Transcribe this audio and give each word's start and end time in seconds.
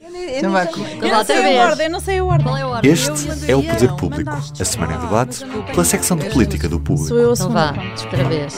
Vá, 0.00 0.64
Eu 0.64 0.70
com- 0.72 0.80
não 1.08 1.24
sei 1.24 1.58
a 1.58 1.66
ordem, 1.66 1.86
eu 1.86 1.90
não 1.92 2.00
sei 2.00 2.18
a 2.18 2.24
ordem. 2.24 2.46
É 2.56 2.62
a 2.62 2.66
ordem? 2.68 2.92
Este 2.92 3.50
é 3.50 3.56
o 3.56 3.62
Poder 3.62 3.92
Público, 3.96 4.30
a 4.30 4.64
semana 4.64 4.94
em 4.94 4.98
debate 5.00 5.44
pela 5.72 5.84
secção 5.84 6.16
de 6.16 6.30
política 6.30 6.68
do 6.68 6.78
Público. 6.78 7.08
Sou 7.08 7.18
eu 7.18 7.30
a 7.30 7.34
Então 7.34 7.50
vá, 7.50 7.74
outra 8.04 8.24
vez. 8.28 8.54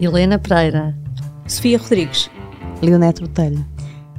Helena 0.00 0.38
Pereira. 0.38 0.96
Sofia 1.46 1.78
Rodrigues. 1.78 2.30
Leonete 2.80 3.20
Botelho. 3.20 3.66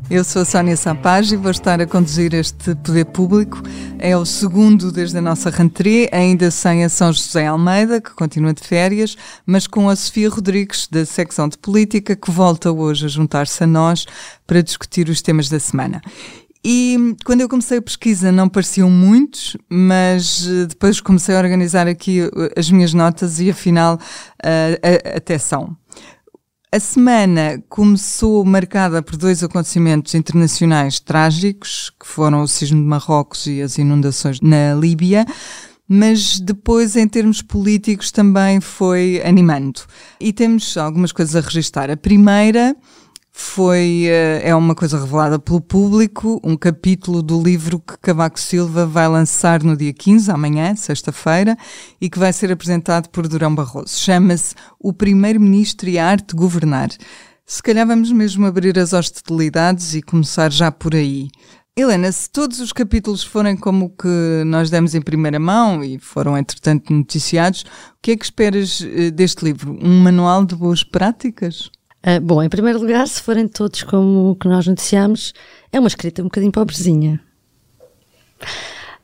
Eu 0.09 0.25
sou 0.25 0.41
a 0.41 0.45
Sónia 0.45 0.75
Sapage 0.75 1.35
e 1.35 1.37
vou 1.37 1.51
estar 1.51 1.79
a 1.79 1.87
conduzir 1.87 2.33
este 2.33 2.75
Poder 2.75 3.05
Público. 3.05 3.61
É 3.97 4.15
o 4.17 4.25
segundo 4.25 4.91
desde 4.91 5.17
a 5.17 5.21
nossa 5.21 5.49
rentrée, 5.49 6.09
ainda 6.11 6.51
sem 6.51 6.83
a 6.83 6.89
São 6.89 7.13
José 7.13 7.47
Almeida, 7.47 8.01
que 8.01 8.11
continua 8.11 8.53
de 8.53 8.61
férias, 8.61 9.15
mas 9.45 9.67
com 9.67 9.87
a 9.89 9.95
Sofia 9.95 10.29
Rodrigues, 10.29 10.85
da 10.91 11.05
secção 11.05 11.47
de 11.47 11.57
política, 11.57 12.13
que 12.13 12.29
volta 12.29 12.71
hoje 12.73 13.05
a 13.05 13.09
juntar-se 13.09 13.63
a 13.63 13.67
nós 13.67 14.05
para 14.45 14.61
discutir 14.61 15.07
os 15.07 15.21
temas 15.21 15.47
da 15.47 15.59
semana. 15.61 16.01
E 16.63 17.15
quando 17.25 17.41
eu 17.41 17.49
comecei 17.49 17.79
a 17.79 17.81
pesquisa 17.81 18.31
não 18.31 18.47
pareciam 18.47 18.89
muitos, 18.89 19.57
mas 19.67 20.47
eh, 20.47 20.65
depois 20.67 21.01
comecei 21.01 21.35
a 21.35 21.39
organizar 21.39 21.87
aqui 21.87 22.21
eh, 22.21 22.53
as 22.55 22.69
minhas 22.69 22.93
notas 22.93 23.39
e 23.39 23.49
afinal 23.49 23.97
eh, 24.43 24.79
a- 25.13 25.17
até 25.17 25.39
são. 25.39 25.75
A 26.71 26.79
semana 26.79 27.61
começou 27.67 28.45
marcada 28.45 29.01
por 29.01 29.17
dois 29.17 29.43
acontecimentos 29.43 30.13
internacionais 30.13 30.99
trágicos, 30.99 31.91
que 31.99 32.07
foram 32.07 32.43
o 32.43 32.47
sismo 32.47 32.79
de 32.79 32.87
Marrocos 32.87 33.45
e 33.47 33.61
as 33.61 33.77
inundações 33.77 34.39
na 34.39 34.73
Líbia, 34.75 35.25
mas 35.85 36.39
depois, 36.39 36.95
em 36.95 37.05
termos 37.07 37.41
políticos, 37.41 38.09
também 38.11 38.61
foi 38.61 39.21
animando. 39.25 39.81
E 40.19 40.31
temos 40.31 40.77
algumas 40.77 41.11
coisas 41.11 41.35
a 41.35 41.41
registrar. 41.45 41.89
A 41.91 41.97
primeira 41.97 42.73
foi, 43.31 44.03
eh, 44.07 44.41
é 44.43 44.55
uma 44.55 44.75
coisa 44.75 44.99
revelada 44.99 45.39
pelo 45.39 45.61
público, 45.61 46.39
um 46.43 46.57
capítulo 46.57 47.23
do 47.23 47.41
livro 47.41 47.79
que 47.79 47.97
Cavaco 47.97 48.39
Silva 48.39 48.85
vai 48.85 49.07
lançar 49.07 49.63
no 49.63 49.75
dia 49.75 49.93
15, 49.93 50.29
amanhã, 50.29 50.75
sexta-feira, 50.75 51.57
e 51.99 52.09
que 52.09 52.19
vai 52.19 52.33
ser 52.33 52.51
apresentado 52.51 53.09
por 53.09 53.27
Durão 53.27 53.55
Barroso. 53.55 53.97
Chama-se 53.97 54.53
O 54.79 54.91
Primeiro-Ministro 54.91 55.89
e 55.89 55.97
a 55.97 56.07
Arte 56.07 56.35
Governar. 56.35 56.89
Se 57.45 57.63
calhar 57.63 57.87
vamos 57.87 58.11
mesmo 58.11 58.45
abrir 58.45 58.77
as 58.77 58.93
hostilidades 58.93 59.95
e 59.95 60.01
começar 60.01 60.51
já 60.51 60.71
por 60.71 60.93
aí. 60.93 61.29
Helena, 61.75 62.11
se 62.11 62.29
todos 62.29 62.59
os 62.59 62.73
capítulos 62.73 63.23
forem 63.23 63.55
como 63.55 63.85
o 63.85 63.89
que 63.89 64.43
nós 64.45 64.69
demos 64.69 64.93
em 64.93 65.01
primeira 65.01 65.39
mão 65.39 65.81
e 65.81 65.97
foram, 65.97 66.37
entretanto, 66.37 66.93
noticiados, 66.93 67.61
o 67.61 68.01
que 68.01 68.11
é 68.11 68.17
que 68.17 68.25
esperas 68.25 68.81
eh, 68.81 69.09
deste 69.09 69.45
livro? 69.45 69.77
Um 69.81 70.01
manual 70.01 70.45
de 70.45 70.53
boas 70.53 70.83
práticas? 70.83 71.71
Ah, 72.03 72.19
bom, 72.19 72.41
em 72.41 72.49
primeiro 72.49 72.79
lugar, 72.79 73.07
se 73.07 73.21
forem 73.21 73.47
todos 73.47 73.83
como 73.83 74.31
o 74.31 74.35
que 74.35 74.47
nós 74.47 74.65
noticiamos, 74.65 75.33
é 75.71 75.79
uma 75.79 75.87
escrita 75.87 76.21
um 76.21 76.25
bocadinho 76.25 76.51
pobrezinha. 76.51 77.21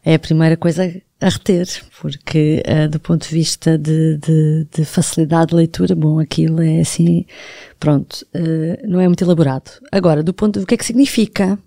É 0.03 0.15
a 0.15 0.19
primeira 0.19 0.55
coisa 0.57 0.91
a 1.19 1.29
reter, 1.29 1.67
porque 2.01 2.63
ah, 2.65 2.87
do 2.87 2.99
ponto 2.99 3.27
de 3.27 3.33
vista 3.35 3.77
de, 3.77 4.17
de- 4.17 4.67
de 4.73 4.85
facilidade 4.85 5.49
de 5.49 5.55
leitura, 5.55 5.95
bom, 5.95 6.19
aquilo 6.19 6.61
é 6.61 6.79
assim, 6.79 7.25
pronto, 7.79 8.25
ah, 8.33 8.79
não 8.87 8.99
é 8.99 9.07
muito 9.07 9.23
elaborado. 9.23 9.69
Agora, 9.91 10.23
do 10.23 10.33
ponto 10.33 10.57
de 10.59 10.63
o 10.63 10.67
que 10.67 10.73
é 10.75 10.77
que 10.77 10.85
significa 10.85 11.57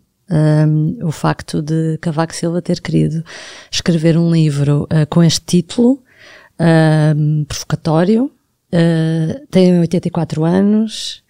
o 1.02 1.10
facto 1.10 1.60
de 1.60 1.98
Cavaco 2.00 2.32
Silva 2.32 2.62
ter 2.62 2.80
querido 2.80 3.24
escrever 3.68 4.16
um 4.16 4.30
livro 4.30 4.86
com 5.08 5.24
este 5.24 5.44
título, 5.44 6.00
provocatório, 7.48 8.30
uh, 8.72 9.46
tem 9.50 9.78
84 9.80 10.44
anos, 10.44 11.22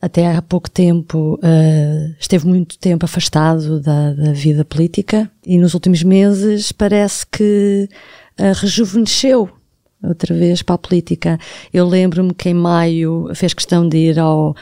até 0.00 0.34
há 0.34 0.42
pouco 0.42 0.70
tempo 0.70 1.38
uh, 1.42 2.14
esteve 2.20 2.46
muito 2.46 2.78
tempo 2.78 3.04
afastado 3.04 3.80
da, 3.80 4.12
da 4.12 4.32
vida 4.32 4.64
política 4.64 5.30
e 5.44 5.58
nos 5.58 5.74
últimos 5.74 6.02
meses 6.02 6.70
parece 6.72 7.26
que 7.26 7.88
uh, 8.38 8.52
rejuvenesceu 8.60 9.50
outra 10.02 10.34
vez 10.34 10.62
para 10.62 10.74
a 10.74 10.78
política. 10.78 11.38
Eu 11.72 11.86
lembro-me 11.86 12.34
que 12.34 12.48
em 12.48 12.54
maio 12.54 13.30
fez 13.34 13.54
questão 13.54 13.88
de 13.88 13.96
ir 13.96 14.18
ao, 14.18 14.54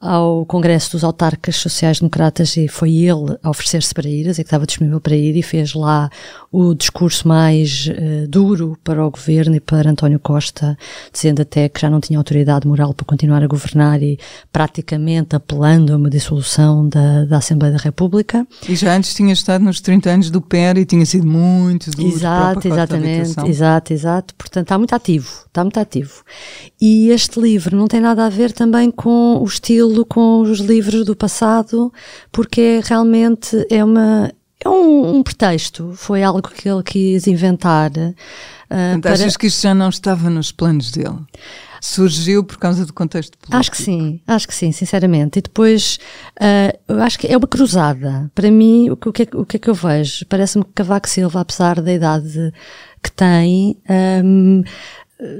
ao 0.00 0.46
Congresso 0.46 0.92
dos 0.92 1.02
Autarcas 1.02 1.56
Sociais-Democratas 1.56 2.56
e 2.56 2.68
foi 2.68 2.94
ele 2.94 3.36
a 3.42 3.50
oferecer-se 3.50 3.92
para 3.92 4.08
ir, 4.08 4.26
a 4.26 4.30
dizer 4.30 4.44
que 4.44 4.48
estava 4.48 4.66
disponível 4.66 5.00
para 5.00 5.16
ir 5.16 5.36
e 5.36 5.42
fez 5.42 5.74
lá 5.74 6.08
o 6.52 6.72
discurso 6.74 7.26
mais 7.26 7.90
eh, 7.90 8.26
duro 8.28 8.78
para 8.84 9.04
o 9.04 9.10
governo 9.10 9.56
e 9.56 9.60
para 9.60 9.90
António 9.90 10.18
Costa, 10.18 10.78
dizendo 11.12 11.42
até 11.42 11.68
que 11.68 11.80
já 11.80 11.90
não 11.90 12.00
tinha 12.00 12.18
autoridade 12.18 12.66
moral 12.66 12.94
para 12.94 13.04
continuar 13.04 13.42
a 13.42 13.46
governar 13.46 14.02
e 14.02 14.18
praticamente 14.52 15.34
apelando 15.34 15.92
a 15.92 15.96
uma 15.96 16.08
dissolução 16.08 16.88
da, 16.88 17.24
da 17.24 17.38
Assembleia 17.38 17.74
da 17.74 17.80
República. 17.80 18.46
E 18.68 18.76
já 18.76 18.96
antes 18.96 19.12
tinha 19.14 19.32
estado 19.32 19.64
nos 19.64 19.80
30 19.80 20.10
anos 20.10 20.30
do 20.30 20.40
PER 20.40 20.78
e 20.78 20.86
tinha 20.86 21.04
sido 21.04 21.26
muito 21.26 21.90
duro 21.90 22.08
Exato, 22.08 22.68
exatamente, 22.68 23.40
exato, 23.46 23.92
exato. 23.92 24.34
Portanto, 24.36 24.64
está 24.64 24.78
muito 24.78 24.94
ativo, 24.94 25.28
está 25.46 25.62
muito 25.62 25.78
ativo. 25.78 26.22
E 26.80 27.10
este 27.10 27.40
livro 27.40 27.76
não 27.76 27.86
tem 27.88 28.00
nada 28.00 28.24
a 28.24 28.28
ver 28.28 28.52
também 28.52 28.90
com 28.90 29.38
o 29.38 29.44
estilo, 29.44 29.87
com 30.06 30.40
os 30.42 30.58
livros 30.60 31.04
do 31.04 31.14
passado, 31.16 31.92
porque 32.32 32.80
realmente 32.84 33.66
é 33.70 33.82
uma 33.84 34.32
é 34.64 34.68
um, 34.68 35.16
um 35.18 35.22
pretexto, 35.22 35.92
foi 35.94 36.20
algo 36.24 36.42
que 36.42 36.68
ele 36.68 36.82
quis 36.82 37.28
inventar. 37.28 37.92
ah, 38.68 38.90
Portanto, 38.94 39.06
achas 39.06 39.36
que 39.36 39.46
isto 39.46 39.62
já 39.62 39.72
não 39.72 39.88
estava 39.88 40.28
nos 40.28 40.50
planos 40.50 40.90
dele? 40.90 41.16
Surgiu 41.80 42.42
por 42.42 42.58
causa 42.58 42.84
do 42.84 42.92
contexto 42.92 43.38
político? 43.38 43.56
Acho 43.56 43.70
que 43.70 43.80
sim, 43.80 44.20
acho 44.26 44.48
que 44.48 44.54
sim, 44.54 44.72
sinceramente. 44.72 45.38
E 45.38 45.42
depois, 45.42 46.00
eu 46.88 47.00
acho 47.00 47.16
que 47.20 47.28
é 47.28 47.36
uma 47.36 47.46
cruzada. 47.46 48.28
Para 48.34 48.50
mim, 48.50 48.90
o 48.90 48.96
que, 48.96 49.08
o 49.08 49.12
que, 49.12 49.22
é, 49.22 49.26
que- 49.26 49.36
o 49.36 49.46
que 49.46 49.56
é 49.58 49.60
que 49.60 49.70
eu 49.70 49.74
vejo? 49.74 50.26
Parece-me 50.26 50.64
que 50.64 50.72
Cavaco 50.74 51.08
Silva, 51.08 51.40
apesar 51.40 51.80
da 51.80 51.92
idade 51.92 52.52
que 53.00 53.12
tem, 53.12 53.76
ahm, 53.88 54.64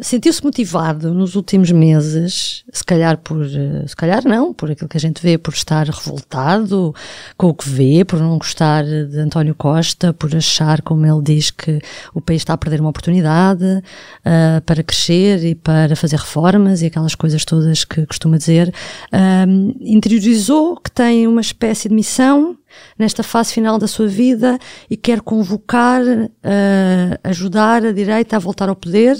sentiu-se 0.03 0.43
motivado 0.43 1.15
nos 1.15 1.37
últimos 1.37 1.71
meses, 1.71 2.65
se 2.73 2.85
calhar 2.85 3.19
por, 3.19 3.45
eh, 3.45 3.87
se 3.87 3.95
calhar 3.95 4.25
não, 4.25 4.53
por 4.53 4.71
aquilo 4.71 4.89
que 4.89 4.97
a 4.97 5.01
gente 5.01 5.23
vê, 5.23 5.39
por 5.39 5.55
estar 5.55 5.87
revoltado 5.87 6.95
com 7.37 7.49
o 7.49 7.55
que 7.55 7.69
vê, 7.69 8.05
por 8.05 8.19
não 8.19 8.39
gostar 8.39 8.85
de 8.85 9.19
António 9.19 9.55
Costa, 9.55 10.13
por 10.13 10.35
achar, 10.35 10.83
como 10.83 11.07
ele 11.07 11.23
diz, 11.23 11.51
que 11.51 11.81
o 12.13 12.21
país 12.21 12.43
está 12.43 12.55
a 12.55 12.59
perder 12.59 12.81
uma 12.81 12.91
oportunidade 12.91 13.83
ah, 14.25 14.63
para 14.67 14.83
crescer 14.83 15.45
e 15.45 15.55
para 15.55 15.95
fazer 15.95 16.17
reformas 16.17 16.83
e 16.83 16.87
aquelas 16.87 17.15
coisas 17.15 17.45
todas 17.45 17.85
que 17.85 18.05
costuma 18.07 18.37
dizer, 18.37 18.73
Ahm, 19.13 19.75
interiorizou 19.81 20.77
que 20.77 20.91
tem 20.91 21.27
uma 21.27 21.41
espécie 21.41 21.89
de 21.89 21.95
missão 21.95 22.57
nesta 22.99 23.23
fase 23.23 23.53
final 23.53 23.79
da 23.79 23.87
sua 23.87 24.07
vida 24.07 24.59
e 24.91 24.97
quer 24.97 25.21
convocar, 25.21 26.03
ah, 26.43 27.19
ajudar 27.25 27.85
a 27.85 27.93
direita 27.93 28.37
a 28.37 28.39
voltar 28.39 28.69
ao 28.69 28.77
poder. 28.77 29.17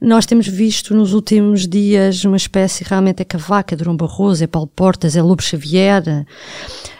Nós 0.00 0.26
temos 0.26 0.46
visto 0.46 0.94
nos 0.94 1.12
últimos 1.12 1.66
dias 1.66 2.24
uma 2.24 2.36
espécie, 2.36 2.84
realmente 2.84 3.22
é 3.22 3.24
Cavaco, 3.24 3.74
é 3.74 3.76
Durão 3.76 3.96
Barroso, 3.96 4.44
é 4.44 4.46
Paulo 4.46 4.68
Portas, 4.68 5.16
é 5.16 5.22
Lobo 5.22 5.42
Xavier, 5.42 6.26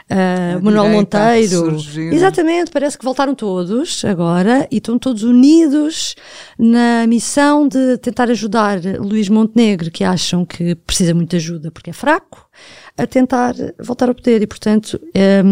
A 0.09 0.59
Manuel 0.61 0.89
Monteiro. 0.91 1.77
Exatamente, 2.13 2.71
parece 2.71 2.97
que 2.97 3.05
voltaram 3.05 3.35
todos 3.35 4.05
agora 4.05 4.67
e 4.71 4.77
estão 4.77 4.99
todos 4.99 5.23
unidos 5.23 6.15
na 6.59 7.07
missão 7.07 7.69
de 7.69 7.99
tentar 7.99 8.31
ajudar 8.31 8.81
Luís 8.99 9.29
Montenegro, 9.29 9.91
que 9.91 10.05
acham 10.05 10.45
que 10.45 10.75
precisa 10.75 11.15
muito 11.15 11.31
de 11.31 11.37
ajuda 11.37 11.71
porque 11.71 11.91
é 11.91 11.93
fraco, 11.93 12.49
a 12.97 13.07
tentar 13.07 13.55
voltar 13.79 14.09
ao 14.09 14.15
poder. 14.15 14.43
E, 14.43 14.47
portanto, 14.47 15.01
é, 15.15 15.43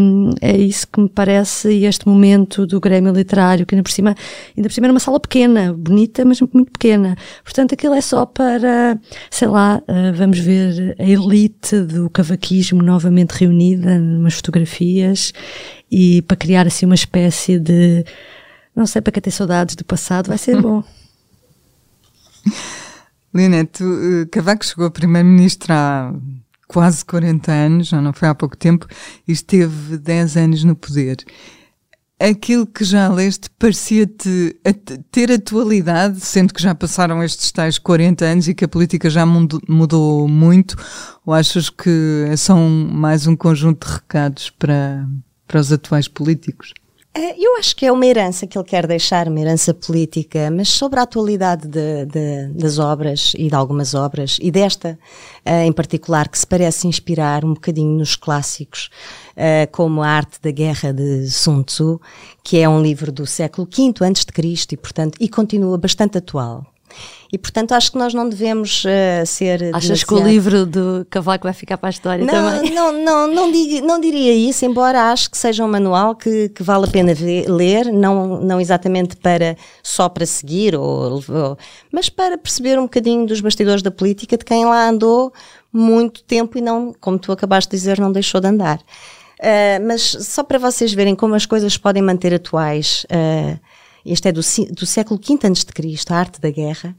é 0.40 0.56
isso 0.56 0.86
que 0.88 1.00
me 1.00 1.08
parece 1.08 1.70
e 1.70 1.84
este 1.84 2.08
momento 2.08 2.66
do 2.66 2.80
Grêmio 2.80 3.12
Literário, 3.12 3.66
que 3.66 3.74
ainda 3.74 3.82
por 3.82 3.92
cima, 3.92 4.14
ainda 4.56 4.68
por 4.68 4.72
cima 4.72 4.86
era 4.86 4.92
uma 4.92 5.00
sala 5.00 5.20
pequena, 5.20 5.72
bonita, 5.72 6.24
mas 6.24 6.40
muito 6.40 6.72
pequena. 6.72 7.16
Portanto, 7.42 7.74
aquilo 7.74 7.94
é 7.94 8.00
só 8.00 8.24
para, 8.24 8.98
sei 9.30 9.48
lá, 9.48 9.82
eh, 9.86 10.12
vamos 10.12 10.38
ver 10.38 10.96
a 10.98 11.04
elite 11.04 11.80
do 11.80 12.08
cavaquismo 12.10 12.82
novamente 12.82 13.32
reunida 13.32 13.98
numas 13.98 14.34
fotografias 14.34 15.32
e 15.90 16.22
para 16.22 16.36
criar 16.36 16.66
assim 16.66 16.86
uma 16.86 16.94
espécie 16.94 17.58
de, 17.58 18.04
não 18.74 18.86
sei, 18.86 19.02
para 19.02 19.12
quem 19.12 19.22
tem 19.22 19.32
saudades 19.32 19.76
do 19.76 19.84
passado, 19.84 20.28
vai 20.28 20.38
ser 20.38 20.60
bom. 20.60 20.82
Leonete, 23.32 23.82
uh, 23.82 24.26
Cavaco 24.30 24.64
chegou 24.64 24.86
a 24.86 24.90
primeiro-ministro 24.90 25.72
há 25.72 26.14
quase 26.68 27.04
40 27.04 27.52
anos, 27.52 27.88
já 27.88 28.00
não 28.00 28.12
foi 28.12 28.28
há 28.28 28.34
pouco 28.34 28.56
tempo, 28.56 28.86
e 29.26 29.32
esteve 29.32 29.96
10 29.98 30.36
anos 30.36 30.64
no 30.64 30.74
poder. 30.76 31.24
aquilo 32.18 32.66
que 32.66 32.84
já 32.84 33.08
leste 33.08 33.50
parecia-te 33.58 34.56
ter 35.10 35.32
atualidade, 35.32 36.20
sendo 36.20 36.54
que 36.54 36.62
já 36.62 36.74
passaram 36.74 37.22
estes 37.22 37.50
tais 37.52 37.78
40 37.78 38.24
anos 38.24 38.48
e 38.48 38.54
que 38.54 38.64
a 38.64 38.68
política 38.68 39.10
já 39.10 39.26
mudou 39.26 40.28
muito, 40.28 40.76
ou 41.26 41.34
achas 41.34 41.68
que 41.68 42.24
são 42.36 42.68
mais 42.68 43.26
um 43.26 43.36
conjunto 43.36 43.86
de 43.86 43.94
recados 43.94 44.50
para, 44.50 45.06
para 45.46 45.60
os 45.60 45.72
atuais 45.72 46.08
políticos? 46.08 46.72
É, 47.16 47.38
eu 47.38 47.56
acho 47.56 47.76
que 47.76 47.86
é 47.86 47.92
uma 47.92 48.04
herança 48.04 48.44
que 48.44 48.58
ele 48.58 48.66
quer 48.66 48.88
deixar, 48.88 49.28
uma 49.28 49.38
herança 49.38 49.72
política, 49.72 50.50
mas 50.50 50.68
sobre 50.68 50.98
a 50.98 51.04
atualidade 51.04 51.68
de, 51.68 52.06
de, 52.06 52.48
das 52.48 52.80
obras 52.80 53.34
e 53.38 53.48
de 53.48 53.54
algumas 53.54 53.94
obras, 53.94 54.36
e 54.42 54.50
desta 54.50 54.98
uh, 55.46 55.62
em 55.64 55.70
particular, 55.70 56.28
que 56.28 56.36
se 56.36 56.44
parece 56.44 56.88
inspirar 56.88 57.44
um 57.44 57.54
bocadinho 57.54 57.96
nos 57.96 58.16
clássicos, 58.16 58.90
uh, 59.36 59.70
como 59.70 60.02
A 60.02 60.08
Arte 60.08 60.40
da 60.42 60.50
Guerra 60.50 60.92
de 60.92 61.30
Sun 61.30 61.62
Tzu, 61.62 62.00
que 62.42 62.58
é 62.58 62.68
um 62.68 62.82
livro 62.82 63.12
do 63.12 63.24
século 63.26 63.68
V 63.70 63.92
Cristo 64.32 64.72
e, 64.72 64.76
portanto, 64.76 65.16
e 65.20 65.28
continua 65.28 65.78
bastante 65.78 66.18
atual. 66.18 66.73
E, 67.32 67.38
portanto, 67.38 67.72
acho 67.72 67.90
que 67.90 67.98
nós 67.98 68.14
não 68.14 68.28
devemos 68.28 68.84
uh, 68.84 69.26
ser. 69.26 69.74
Achas 69.74 69.82
demasiado... 69.82 70.06
que 70.06 70.14
o 70.14 70.18
livro 70.24 70.64
do 70.64 71.06
Cavaco 71.10 71.44
vai 71.44 71.52
ficar 71.52 71.76
para 71.76 71.88
a 71.88 71.90
história 71.90 72.24
não, 72.24 72.32
também? 72.32 72.72
Não, 72.72 72.92
não, 72.92 73.26
não, 73.26 73.50
não 73.82 74.00
diria 74.00 74.32
isso, 74.32 74.64
embora 74.64 75.10
acho 75.10 75.30
que 75.30 75.36
seja 75.36 75.64
um 75.64 75.68
manual 75.68 76.14
que, 76.14 76.48
que 76.50 76.62
vale 76.62 76.84
a 76.84 76.88
pena 76.88 77.12
ver, 77.12 77.48
ler, 77.48 77.86
não, 77.86 78.40
não 78.40 78.60
exatamente 78.60 79.16
para 79.16 79.56
só 79.82 80.08
para 80.08 80.24
seguir, 80.26 80.76
ou, 80.76 81.24
ou, 81.28 81.58
mas 81.90 82.08
para 82.08 82.38
perceber 82.38 82.78
um 82.78 82.82
bocadinho 82.82 83.26
dos 83.26 83.40
bastidores 83.40 83.82
da 83.82 83.90
política 83.90 84.38
de 84.38 84.44
quem 84.44 84.64
lá 84.64 84.88
andou 84.88 85.32
muito 85.72 86.22
tempo 86.22 86.56
e 86.56 86.60
não, 86.60 86.94
como 87.00 87.18
tu 87.18 87.32
acabaste 87.32 87.68
de 87.70 87.76
dizer, 87.76 87.98
não 87.98 88.12
deixou 88.12 88.40
de 88.40 88.46
andar. 88.46 88.78
Uh, 89.40 89.84
mas 89.84 90.02
só 90.02 90.44
para 90.44 90.58
vocês 90.58 90.94
verem 90.94 91.16
como 91.16 91.34
as 91.34 91.44
coisas 91.46 91.76
podem 91.76 92.00
manter 92.00 92.32
atuais. 92.32 93.04
Uh, 93.10 93.58
este 94.04 94.28
é 94.28 94.32
do, 94.32 94.40
do 94.72 94.86
século 94.86 95.18
V 95.18 95.38
a.C., 95.46 96.12
a 96.12 96.16
arte 96.16 96.40
da 96.40 96.50
guerra, 96.50 96.94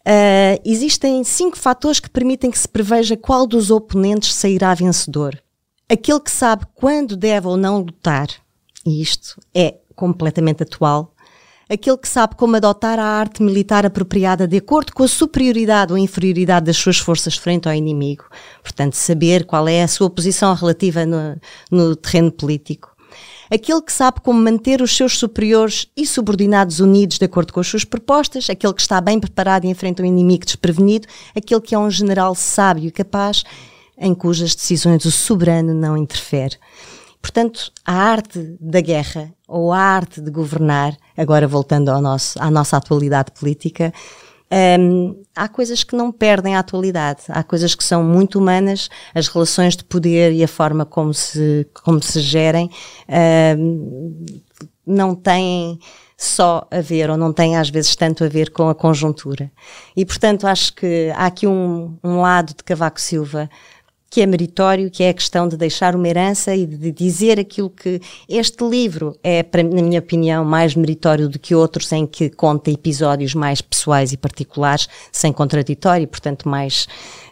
uh, 0.00 0.60
existem 0.64 1.22
cinco 1.22 1.56
fatores 1.56 2.00
que 2.00 2.10
permitem 2.10 2.50
que 2.50 2.58
se 2.58 2.68
preveja 2.68 3.16
qual 3.16 3.46
dos 3.46 3.70
oponentes 3.70 4.34
sairá 4.34 4.74
vencedor. 4.74 5.40
Aquele 5.88 6.20
que 6.20 6.30
sabe 6.30 6.66
quando 6.74 7.16
deve 7.16 7.46
ou 7.46 7.56
não 7.56 7.78
lutar, 7.78 8.28
e 8.84 9.00
isto 9.00 9.40
é 9.54 9.76
completamente 9.94 10.62
atual, 10.62 11.14
aquele 11.68 11.96
que 11.96 12.08
sabe 12.08 12.34
como 12.34 12.56
adotar 12.56 12.98
a 12.98 13.04
arte 13.04 13.42
militar 13.42 13.86
apropriada 13.86 14.46
de 14.46 14.56
acordo 14.56 14.92
com 14.92 15.02
a 15.02 15.08
superioridade 15.08 15.92
ou 15.92 15.98
inferioridade 15.98 16.66
das 16.66 16.76
suas 16.76 16.98
forças 16.98 17.36
frente 17.36 17.68
ao 17.68 17.74
inimigo, 17.74 18.24
portanto, 18.62 18.94
saber 18.94 19.44
qual 19.44 19.68
é 19.68 19.82
a 19.82 19.88
sua 19.88 20.10
posição 20.10 20.54
relativa 20.54 21.06
no, 21.06 21.38
no 21.70 21.94
terreno 21.94 22.32
político 22.32 22.97
aquele 23.50 23.82
que 23.82 23.92
sabe 23.92 24.20
como 24.20 24.40
manter 24.40 24.82
os 24.82 24.96
seus 24.96 25.18
superiores 25.18 25.88
e 25.96 26.06
subordinados 26.06 26.80
unidos 26.80 27.18
de 27.18 27.24
acordo 27.24 27.52
com 27.52 27.60
as 27.60 27.66
suas 27.66 27.84
propostas, 27.84 28.48
aquele 28.50 28.74
que 28.74 28.80
está 28.80 29.00
bem 29.00 29.18
preparado 29.18 29.64
e 29.64 29.68
enfrenta 29.68 30.02
um 30.02 30.06
inimigo 30.06 30.44
desprevenido, 30.44 31.08
aquele 31.34 31.60
que 31.60 31.74
é 31.74 31.78
um 31.78 31.90
general 31.90 32.34
sábio 32.34 32.88
e 32.88 32.90
capaz, 32.90 33.44
em 33.96 34.14
cujas 34.14 34.54
decisões 34.54 35.04
o 35.04 35.10
soberano 35.10 35.74
não 35.74 35.96
interfere. 35.96 36.56
Portanto, 37.20 37.72
a 37.84 37.94
arte 37.94 38.56
da 38.60 38.80
guerra 38.80 39.32
ou 39.46 39.72
a 39.72 39.78
arte 39.78 40.20
de 40.20 40.30
governar, 40.30 40.96
agora 41.16 41.48
voltando 41.48 41.88
ao 41.90 42.00
nosso, 42.00 42.40
à 42.40 42.50
nossa 42.50 42.76
atualidade 42.76 43.32
política, 43.32 43.92
um, 44.80 45.22
há 45.36 45.48
coisas 45.48 45.84
que 45.84 45.94
não 45.94 46.10
perdem 46.10 46.56
a 46.56 46.60
atualidade, 46.60 47.22
há 47.28 47.42
coisas 47.42 47.74
que 47.74 47.84
são 47.84 48.02
muito 48.02 48.38
humanas, 48.38 48.88
as 49.14 49.28
relações 49.28 49.76
de 49.76 49.84
poder 49.84 50.32
e 50.32 50.42
a 50.42 50.48
forma 50.48 50.86
como 50.86 51.12
se, 51.12 51.66
como 51.84 52.02
se 52.02 52.20
gerem 52.20 52.70
um, 53.58 54.26
não 54.86 55.14
têm 55.14 55.78
só 56.16 56.66
a 56.70 56.80
ver, 56.80 57.10
ou 57.10 57.16
não 57.16 57.32
têm 57.32 57.56
às 57.56 57.70
vezes 57.70 57.94
tanto 57.94 58.24
a 58.24 58.28
ver 58.28 58.50
com 58.50 58.68
a 58.68 58.74
conjuntura. 58.74 59.52
E 59.96 60.04
portanto 60.04 60.46
acho 60.46 60.74
que 60.74 61.12
há 61.14 61.26
aqui 61.26 61.46
um, 61.46 61.96
um 62.02 62.20
lado 62.20 62.48
de 62.48 62.64
Cavaco 62.64 63.00
Silva 63.00 63.48
que 64.10 64.20
é 64.20 64.26
meritório, 64.26 64.90
que 64.90 65.02
é 65.02 65.10
a 65.10 65.14
questão 65.14 65.46
de 65.46 65.56
deixar 65.56 65.94
uma 65.94 66.08
herança 66.08 66.54
e 66.54 66.64
de 66.66 66.90
dizer 66.90 67.38
aquilo 67.38 67.68
que 67.68 68.00
este 68.28 68.64
livro 68.64 69.18
é, 69.22 69.44
na 69.62 69.82
minha 69.82 69.98
opinião, 70.00 70.44
mais 70.44 70.74
meritório 70.74 71.28
do 71.28 71.38
que 71.38 71.54
outros 71.54 71.92
em 71.92 72.06
que 72.06 72.30
conta 72.30 72.70
episódios 72.70 73.34
mais 73.34 73.60
pessoais 73.60 74.12
e 74.12 74.16
particulares, 74.16 74.88
sem 75.12 75.32
contraditório, 75.32 76.04
e 76.04 76.06
portanto 76.06 76.48
mais 76.48 76.86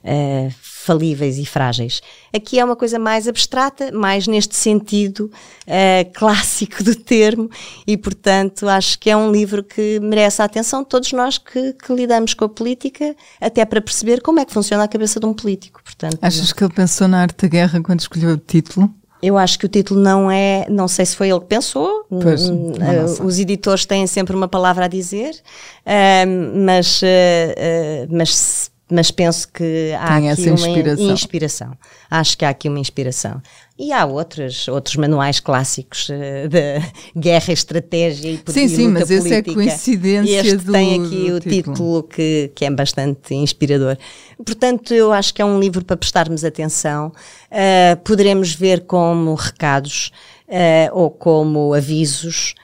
uh, 0.04 0.52
falíveis 0.86 1.36
e 1.36 1.44
frágeis. 1.44 2.00
Aqui 2.32 2.60
é 2.60 2.64
uma 2.64 2.76
coisa 2.76 2.96
mais 2.96 3.26
abstrata, 3.26 3.90
mais 3.90 4.28
neste 4.28 4.54
sentido 4.54 5.28
uh, 5.66 6.12
clássico 6.14 6.84
do 6.84 6.94
termo, 6.94 7.50
e 7.84 7.96
portanto 7.96 8.68
acho 8.68 8.96
que 8.96 9.10
é 9.10 9.16
um 9.16 9.32
livro 9.32 9.64
que 9.64 9.98
merece 9.98 10.40
a 10.40 10.44
atenção 10.44 10.84
de 10.84 10.88
todos 10.88 11.10
nós 11.12 11.38
que, 11.38 11.72
que, 11.72 11.92
lidamos 11.92 12.34
com 12.34 12.44
a 12.44 12.48
política, 12.48 13.16
até 13.40 13.64
para 13.64 13.80
perceber 13.80 14.22
como 14.22 14.38
é 14.38 14.44
que 14.44 14.52
funciona 14.52 14.84
a 14.84 14.88
cabeça 14.88 15.18
de 15.18 15.26
um 15.26 15.34
político. 15.34 15.82
Portanto, 15.82 16.18
Achas 16.22 16.52
que 16.52 16.62
ele 16.62 16.72
pensou 16.72 17.08
na 17.08 17.22
arte 17.22 17.42
da 17.42 17.48
guerra 17.48 17.80
quando 17.82 18.00
escolheu 18.00 18.30
o 18.30 18.36
título? 18.36 18.88
Eu 19.20 19.36
acho 19.36 19.58
que 19.58 19.66
o 19.66 19.68
título 19.68 19.98
não 19.98 20.30
é, 20.30 20.66
não 20.68 20.86
sei 20.86 21.04
se 21.04 21.16
foi 21.16 21.30
ele 21.30 21.40
que 21.40 21.46
pensou, 21.46 22.06
pois, 22.08 22.48
uh, 22.48 23.24
os 23.24 23.40
editores 23.40 23.84
têm 23.84 24.06
sempre 24.06 24.36
uma 24.36 24.46
palavra 24.46 24.84
a 24.84 24.88
dizer, 24.88 25.34
uh, 25.34 26.64
mas, 26.64 27.00
mas 28.08 28.70
mas 28.90 29.10
penso 29.10 29.48
que 29.48 29.92
há 29.98 30.16
Tem 30.16 30.30
aqui 30.30 30.48
inspiração. 30.48 31.04
uma 31.04 31.12
inspiração. 31.12 31.72
Acho 32.08 32.38
que 32.38 32.44
há 32.44 32.50
aqui 32.50 32.68
uma 32.68 32.78
inspiração. 32.78 33.42
E 33.76 33.92
há 33.92 34.06
outros, 34.06 34.68
outros 34.68 34.94
manuais 34.96 35.40
clássicos 35.40 36.08
uh, 36.08 36.48
de 36.48 36.80
guerra, 37.18 37.52
estratégia 37.52 38.30
e 38.30 38.40
Sim, 38.46 38.68
sim, 38.68 38.88
mas 38.88 39.10
esse 39.10 39.34
é 39.34 39.42
coincidência 39.42 40.40
este 40.40 40.56
do 40.58 40.72
tem 40.72 41.04
aqui 41.04 41.32
o 41.32 41.40
título, 41.40 41.74
título 41.74 42.02
que, 42.04 42.52
que 42.54 42.64
é 42.64 42.70
bastante 42.70 43.34
inspirador. 43.34 43.98
Portanto, 44.44 44.94
eu 44.94 45.12
acho 45.12 45.34
que 45.34 45.42
é 45.42 45.44
um 45.44 45.58
livro 45.58 45.84
para 45.84 45.96
prestarmos 45.96 46.44
atenção. 46.44 47.12
Uh, 47.50 47.96
poderemos 48.04 48.54
ver 48.54 48.82
como 48.82 49.34
recados 49.34 50.12
uh, 50.48 50.90
ou 50.92 51.10
como 51.10 51.74
avisos. 51.74 52.54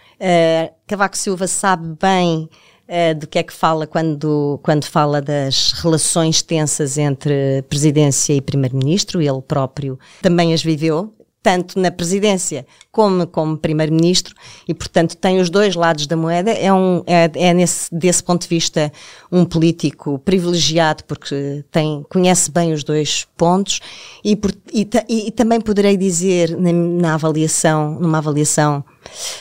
Cavaco 0.87 1.19
Silva 1.19 1.49
sabe 1.49 1.97
bem 2.01 2.49
uh, 2.93 3.19
do 3.19 3.27
que 3.27 3.39
é 3.39 3.43
que 3.43 3.53
fala 3.53 3.87
quando, 3.87 4.61
quando 4.63 4.85
fala 4.85 5.23
das 5.23 5.73
relações 5.73 6.43
tensas 6.43 6.99
entre 6.99 7.63
presidência 7.69 8.35
e 8.35 8.41
primeiro-ministro, 8.41 9.21
ele 9.21 9.41
próprio 9.41 9.99
também 10.21 10.53
as 10.53 10.63
viveu, 10.63 11.13
tanto 11.43 11.79
na 11.79 11.91
presidência 11.91 12.65
como 12.91 13.27
como 13.27 13.57
primeiro-ministro 13.57 14.35
e 14.69 14.73
portanto 14.73 15.17
tem 15.17 15.41
os 15.41 15.51
dois 15.51 15.75
lados 15.75 16.07
da 16.07 16.17
moeda. 16.17 16.51
É 16.53 16.73
um 16.73 17.03
é, 17.07 17.31
é 17.35 17.53
nesse 17.53 17.93
desse 17.95 18.23
ponto 18.23 18.43
de 18.43 18.49
vista 18.49 18.93
um 19.31 19.45
político 19.45 20.19
privilegiado 20.21 21.05
porque 21.05 21.65
tem 21.71 22.05
conhece 22.09 22.51
bem 22.51 22.73
os 22.73 22.85
dois 22.85 23.27
pontos 23.37 23.81
e, 24.25 24.37
por, 24.37 24.53
e, 24.73 24.89
e, 25.09 25.29
e 25.29 25.31
também 25.31 25.61
poderei 25.61 25.97
dizer 25.97 26.57
na, 26.57 26.73
na, 26.73 27.15
avaliação 27.15 27.99
numa 27.99 28.19
avaliação 28.19 28.85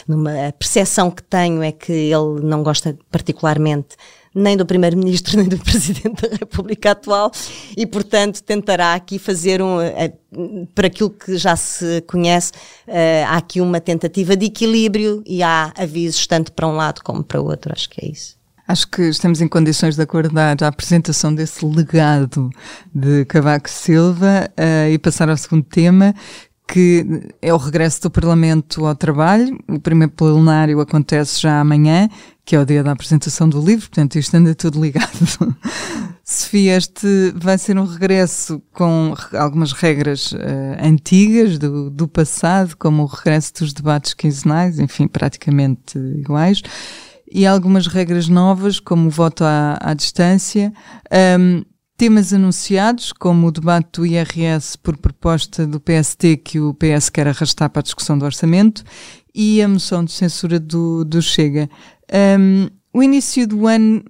numa 0.07 0.51
percepção 0.57 1.11
que 1.11 1.21
tenho 1.23 1.61
é 1.61 1.71
que 1.71 1.91
ele 1.91 2.41
não 2.41 2.63
gosta 2.63 2.97
particularmente 3.11 3.95
nem 4.33 4.55
do 4.55 4.65
Primeiro-Ministro 4.65 5.37
nem 5.39 5.47
do 5.47 5.57
Presidente 5.57 6.27
da 6.27 6.35
República 6.37 6.91
atual 6.91 7.31
e, 7.75 7.85
portanto, 7.85 8.41
tentará 8.43 8.93
aqui 8.93 9.19
fazer 9.19 9.61
um. 9.61 9.77
Uh, 9.77 10.21
para 10.73 10.87
aquilo 10.87 11.09
que 11.09 11.37
já 11.37 11.57
se 11.57 12.01
conhece, 12.07 12.53
uh, 12.87 13.27
há 13.27 13.37
aqui 13.37 13.59
uma 13.59 13.81
tentativa 13.81 14.35
de 14.35 14.45
equilíbrio 14.45 15.21
e 15.25 15.43
há 15.43 15.73
avisos 15.77 16.25
tanto 16.25 16.53
para 16.53 16.67
um 16.67 16.75
lado 16.75 17.01
como 17.03 17.23
para 17.23 17.41
o 17.41 17.45
outro. 17.45 17.73
Acho 17.73 17.89
que 17.89 18.05
é 18.05 18.09
isso. 18.09 18.39
Acho 18.67 18.87
que 18.87 19.01
estamos 19.01 19.41
em 19.41 19.49
condições 19.49 19.97
de 19.97 20.01
acordar 20.01 20.55
a 20.63 20.67
apresentação 20.67 21.35
desse 21.35 21.65
legado 21.65 22.49
de 22.95 23.25
Cavaco 23.25 23.69
Silva 23.69 24.49
uh, 24.57 24.89
e 24.89 24.97
passar 24.97 25.29
ao 25.29 25.35
segundo 25.35 25.63
tema, 25.63 26.15
que 26.71 27.05
é 27.41 27.53
o 27.53 27.57
regresso 27.57 28.03
do 28.03 28.09
Parlamento 28.09 28.85
ao 28.85 28.95
trabalho. 28.95 29.59
O 29.67 29.77
primeiro 29.77 30.13
plenário 30.13 30.79
acontece 30.79 31.41
já 31.41 31.59
amanhã, 31.59 32.07
que 32.45 32.55
é 32.55 32.59
o 32.61 32.65
dia 32.65 32.81
da 32.81 32.93
apresentação 32.93 33.49
do 33.49 33.59
livro, 33.59 33.89
portanto 33.89 34.17
isto 34.17 34.33
anda 34.35 34.55
tudo 34.55 34.81
ligado. 34.81 35.11
Sofia, 36.23 36.77
este 36.77 37.33
vai 37.35 37.57
ser 37.57 37.77
um 37.77 37.83
regresso 37.83 38.61
com 38.71 39.13
algumas 39.33 39.73
regras 39.73 40.31
uh, 40.31 40.37
antigas 40.81 41.57
do, 41.57 41.89
do 41.89 42.07
passado, 42.07 42.77
como 42.77 43.03
o 43.03 43.05
regresso 43.05 43.53
dos 43.55 43.73
debates 43.73 44.13
quinzenais, 44.13 44.79
enfim, 44.79 45.09
praticamente 45.09 45.99
iguais, 45.99 46.61
e 47.29 47.45
algumas 47.45 47.85
regras 47.85 48.29
novas, 48.29 48.79
como 48.79 49.07
o 49.07 49.11
voto 49.11 49.43
à, 49.43 49.77
à 49.81 49.93
distância. 49.93 50.71
Um, 51.37 51.65
temas 52.01 52.33
anunciados, 52.33 53.13
como 53.13 53.45
o 53.45 53.51
debate 53.51 53.99
do 53.99 54.05
IRS 54.07 54.75
por 54.75 54.97
proposta 54.97 55.67
do 55.67 55.79
PST 55.79 56.37
que 56.37 56.59
o 56.59 56.73
PS 56.73 57.11
quer 57.11 57.27
arrastar 57.27 57.69
para 57.69 57.81
a 57.81 57.83
discussão 57.83 58.17
do 58.17 58.25
orçamento 58.25 58.83
e 59.35 59.61
a 59.61 59.67
moção 59.67 60.03
de 60.03 60.11
censura 60.11 60.59
do, 60.59 61.05
do 61.05 61.21
Chega. 61.21 61.69
Um, 62.39 62.69
o 62.91 63.03
início 63.03 63.47
do 63.47 63.67
ano 63.67 64.03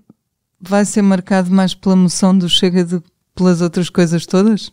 vai 0.57 0.86
ser 0.86 1.01
marcado 1.01 1.51
mais 1.51 1.74
pela 1.74 1.98
moção 1.98 2.38
do 2.38 2.48
Chega 2.48 2.86
do 2.86 3.01
que 3.01 3.12
pelas 3.36 3.60
outras 3.60 3.89
coisas 3.89 4.25
todas? 4.25 4.71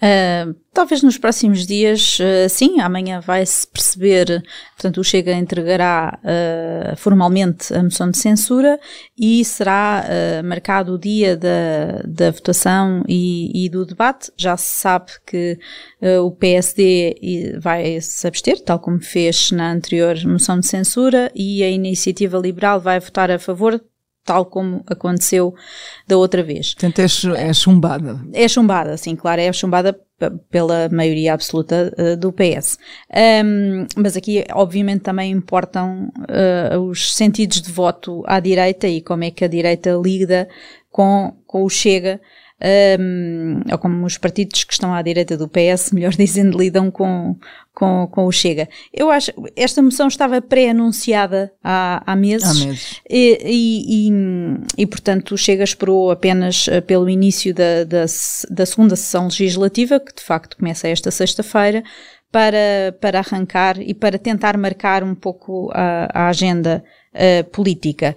Uh, 0.00 0.54
talvez 0.72 1.02
nos 1.02 1.18
próximos 1.18 1.66
dias, 1.66 2.18
uh, 2.20 2.48
sim, 2.48 2.78
amanhã 2.80 3.20
vai-se 3.20 3.66
perceber, 3.66 4.44
portanto, 4.76 5.00
o 5.00 5.04
Chega 5.04 5.32
entregará 5.32 6.20
uh, 6.22 6.96
formalmente 6.96 7.74
a 7.74 7.82
moção 7.82 8.08
de 8.08 8.16
censura 8.16 8.78
e 9.18 9.44
será 9.44 10.04
marcado 10.44 10.94
o 10.94 10.98
dia 10.98 11.36
da, 11.36 12.02
da 12.06 12.30
votação 12.30 13.02
e, 13.08 13.64
e, 13.64 13.68
do 13.68 13.84
debate. 13.84 14.30
Já 14.36 14.56
se 14.56 14.80
sabe 14.80 15.10
que 15.26 15.58
o 16.22 16.30
PSD 16.30 17.58
vai 17.60 18.00
se 18.00 18.26
abster, 18.26 18.60
tal 18.62 18.78
como 18.78 19.00
fez 19.00 19.50
na 19.50 19.72
anterior 19.72 20.16
moção 20.24 20.60
de 20.60 20.66
censura, 20.66 21.30
e 21.34 21.62
a 21.62 21.68
Iniciativa 21.68 22.38
Liberal 22.38 22.80
vai 22.80 23.00
votar 23.00 23.30
a 23.30 23.38
favor 23.38 23.80
tal 24.28 24.44
como 24.44 24.84
aconteceu 24.86 25.54
da 26.06 26.18
outra 26.18 26.42
vez. 26.42 26.74
Portanto, 26.74 26.98
é, 26.98 27.48
é 27.48 27.52
chumbada. 27.54 28.20
É 28.34 28.46
chumbada, 28.46 28.94
sim, 28.98 29.16
claro, 29.16 29.40
é 29.40 29.50
chumbada 29.50 29.98
pela 30.50 30.90
maioria 30.90 31.32
absoluta 31.32 31.94
uh, 31.96 32.14
do 32.14 32.30
PS. 32.30 32.76
Um, 33.42 33.86
mas 33.96 34.18
aqui, 34.18 34.44
obviamente, 34.52 35.00
também 35.00 35.32
importam 35.32 36.12
uh, 36.28 36.78
os 36.78 37.14
sentidos 37.14 37.62
de 37.62 37.72
voto 37.72 38.22
à 38.26 38.38
direita 38.38 38.86
e 38.86 39.00
como 39.00 39.24
é 39.24 39.30
que 39.30 39.46
a 39.46 39.48
direita 39.48 39.98
lida 40.04 40.46
com, 40.90 41.34
com 41.46 41.64
o 41.64 41.70
Chega 41.70 42.20
um, 43.00 43.60
ou 43.70 43.78
como 43.78 44.04
os 44.04 44.18
partidos 44.18 44.64
que 44.64 44.72
estão 44.72 44.92
à 44.92 45.00
direita 45.00 45.36
do 45.36 45.48
PS, 45.48 45.92
melhor 45.92 46.12
dizendo, 46.12 46.58
lidam 46.58 46.90
com, 46.90 47.36
com, 47.72 48.08
com 48.10 48.26
o 48.26 48.32
Chega. 48.32 48.68
Eu 48.92 49.10
acho, 49.10 49.32
esta 49.54 49.80
moção 49.80 50.08
estava 50.08 50.42
pré-anunciada 50.42 51.52
há, 51.62 52.02
há 52.04 52.16
meses, 52.16 52.48
há 52.48 52.66
meses. 52.66 53.00
E, 53.08 53.38
e, 53.44 54.08
e, 54.08 54.82
e, 54.82 54.86
portanto, 54.86 55.34
o 55.34 55.38
Chega 55.38 55.62
esperou 55.62 56.10
apenas 56.10 56.66
eh, 56.68 56.80
pelo 56.80 57.08
início 57.08 57.54
da, 57.54 57.84
da, 57.84 58.04
da 58.50 58.66
segunda 58.66 58.96
sessão 58.96 59.24
legislativa, 59.24 60.00
que 60.00 60.14
de 60.14 60.22
facto 60.22 60.56
começa 60.56 60.88
esta 60.88 61.10
sexta-feira, 61.10 61.82
para, 62.30 62.94
para 63.00 63.20
arrancar 63.20 63.80
e 63.80 63.94
para 63.94 64.18
tentar 64.18 64.56
marcar 64.58 65.02
um 65.02 65.14
pouco 65.14 65.70
a, 65.72 66.08
a 66.12 66.28
agenda 66.28 66.84
uh, 67.14 67.44
política 67.50 68.14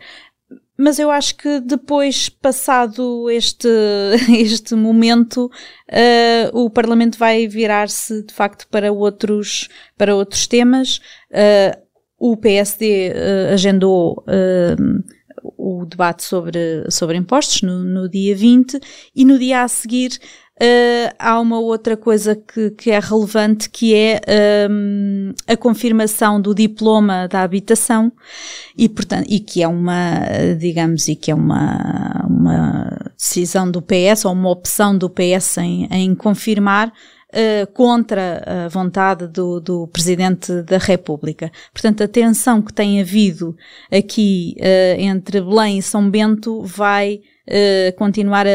mas 0.78 1.00
eu 1.00 1.12
acho 1.12 1.36
que 1.36 1.60
depois, 1.60 2.30
passado 2.30 3.30
este, 3.30 3.68
este 4.40 4.76
momento, 4.76 5.46
uh, 5.46 6.58
o 6.58 6.70
Parlamento 6.70 7.18
vai 7.18 7.48
virar-se 7.48 8.24
de 8.24 8.34
facto 8.34 8.68
para 8.68 8.92
outros, 8.92 9.70
para 9.98 10.16
outros 10.16 10.48
temas. 10.48 11.00
Uh, 11.30 11.80
o 12.18 12.38
PSD 12.38 13.12
uh, 13.12 13.54
agendou 13.54 14.24
o 15.58 15.86
debate 15.86 16.24
sobre, 16.24 16.86
sobre 16.90 17.18
impostos 17.18 17.62
no, 17.64 17.84
no 17.84 18.10
dia 18.10 18.36
20 18.36 18.80
e 19.16 19.26
no 19.26 19.40
dia 19.40 19.64
a 19.64 19.68
seguir 19.68 20.20
Uh, 20.62 21.10
há 21.18 21.40
uma 21.40 21.60
outra 21.60 21.98
coisa 21.98 22.36
que, 22.36 22.70
que 22.70 22.92
é 22.92 23.00
relevante 23.00 23.68
que 23.68 23.96
é 23.96 24.22
um, 24.70 25.34
a 25.48 25.58
confirmação 25.58 26.40
do 26.40 26.54
diploma 26.54 27.28
da 27.28 27.42
habitação 27.42 28.12
e, 28.78 28.88
portanto, 28.88 29.26
e 29.28 29.40
que 29.40 29.64
é 29.64 29.68
uma, 29.68 30.20
digamos, 30.60 31.08
e 31.08 31.16
que 31.16 31.32
é 31.32 31.34
uma, 31.34 32.28
uma 32.30 32.96
decisão 33.18 33.72
do 33.72 33.82
PS 33.82 34.24
ou 34.26 34.34
uma 34.34 34.52
opção 34.52 34.96
do 34.96 35.10
PS 35.10 35.58
em, 35.58 35.88
em 35.90 36.14
confirmar 36.14 36.94
Uh, 37.32 37.66
contra 37.72 38.66
a 38.66 38.68
vontade 38.68 39.26
do, 39.26 39.62
do, 39.62 39.88
Presidente 39.88 40.64
da 40.64 40.78
República. 40.78 41.50
Portanto, 41.72 42.04
a 42.04 42.08
tensão 42.08 42.62
que 42.62 42.74
tem 42.74 43.00
havido 43.00 43.56
aqui 43.90 44.58
uh, 44.60 45.00
entre 45.00 45.40
Belém 45.40 45.78
e 45.78 45.82
São 45.82 46.10
Bento 46.10 46.62
vai 46.64 47.22
uh, 47.48 47.96
continuar 47.98 48.46
a, 48.46 48.50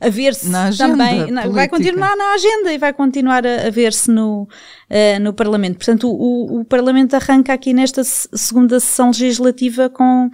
a, 0.00 0.06
a 0.06 0.10
ver-se 0.10 0.50
também. 0.76 1.30
Na, 1.30 1.48
vai 1.48 1.68
continuar 1.68 2.16
na 2.16 2.34
agenda 2.34 2.72
e 2.72 2.78
vai 2.78 2.92
continuar 2.92 3.46
a, 3.46 3.66
a 3.66 3.70
ver-se 3.70 4.10
no, 4.10 4.42
uh, 4.42 5.20
no 5.20 5.32
Parlamento. 5.32 5.76
Portanto, 5.76 6.08
o, 6.08 6.56
o, 6.56 6.60
o 6.60 6.64
Parlamento 6.64 7.14
arranca 7.14 7.52
aqui 7.52 7.72
nesta 7.72 8.02
segunda 8.04 8.78
sessão 8.80 9.08
legislativa 9.08 9.88
com 9.88 10.30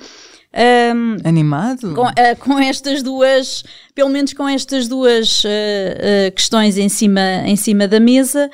um, 0.54 1.16
Animado? 1.24 1.94
Com, 1.94 2.06
uh, 2.06 2.14
com, 2.38 2.58
estas 2.60 3.02
duas, 3.02 3.64
pelo 3.94 4.08
menos 4.08 4.32
com 4.32 4.48
estas 4.48 4.86
duas 4.86 5.42
uh, 5.42 5.48
uh, 5.48 6.32
questões 6.32 6.78
em 6.78 6.88
cima, 6.88 7.42
em 7.44 7.56
cima 7.56 7.88
da 7.88 7.98
mesa, 7.98 8.48